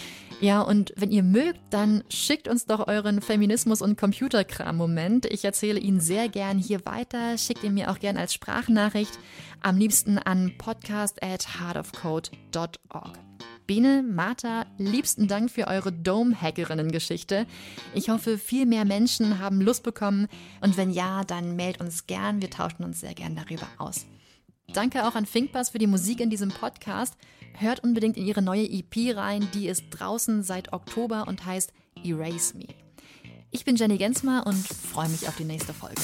Ja, 0.40 0.60
und 0.60 0.92
wenn 0.96 1.10
ihr 1.10 1.24
mögt, 1.24 1.58
dann 1.70 2.04
schickt 2.08 2.46
uns 2.46 2.66
doch 2.66 2.86
euren 2.86 3.20
Feminismus- 3.20 3.82
und 3.82 3.98
Computerkram-Moment. 3.98 5.26
Ich 5.26 5.44
erzähle 5.44 5.80
ihn 5.80 5.98
sehr 5.98 6.28
gern 6.28 6.58
hier 6.58 6.86
weiter. 6.86 7.36
Schickt 7.36 7.64
ihn 7.64 7.74
mir 7.74 7.90
auch 7.90 7.98
gern 7.98 8.16
als 8.16 8.32
Sprachnachricht. 8.34 9.18
Am 9.60 9.76
liebsten 9.76 10.18
an 10.18 10.52
podcast 10.56 11.22
at 11.22 11.58
heartofcode.org. 11.58 13.18
Bene, 13.66 14.02
Martha, 14.02 14.64
liebsten 14.78 15.26
Dank 15.26 15.50
für 15.50 15.66
eure 15.66 15.92
Dome-Hackerinnen-Geschichte. 15.92 17.46
Ich 17.92 18.08
hoffe, 18.08 18.38
viel 18.38 18.64
mehr 18.64 18.84
Menschen 18.84 19.40
haben 19.40 19.60
Lust 19.60 19.82
bekommen. 19.82 20.28
Und 20.60 20.76
wenn 20.76 20.90
ja, 20.90 21.24
dann 21.24 21.56
meldet 21.56 21.82
uns 21.82 22.06
gern. 22.06 22.40
Wir 22.40 22.50
tauschen 22.50 22.84
uns 22.84 23.00
sehr 23.00 23.14
gern 23.14 23.36
darüber 23.36 23.66
aus. 23.76 24.06
Danke 24.72 25.06
auch 25.06 25.14
an 25.14 25.26
Finkbass 25.26 25.70
für 25.70 25.78
die 25.78 25.86
Musik 25.86 26.20
in 26.20 26.30
diesem 26.30 26.50
Podcast. 26.50 27.14
Hört 27.58 27.82
unbedingt 27.82 28.16
in 28.16 28.26
ihre 28.26 28.42
neue 28.42 28.68
EP 28.68 29.16
rein, 29.16 29.48
die 29.54 29.66
ist 29.66 29.84
draußen 29.90 30.42
seit 30.42 30.72
Oktober 30.72 31.26
und 31.26 31.44
heißt 31.46 31.72
Erase 32.04 32.56
Me. 32.56 32.66
Ich 33.50 33.64
bin 33.64 33.76
Jenny 33.76 33.96
Gensmer 33.96 34.46
und 34.46 34.68
freue 34.68 35.08
mich 35.08 35.26
auf 35.26 35.36
die 35.36 35.44
nächste 35.44 35.72
Folge. 35.72 36.02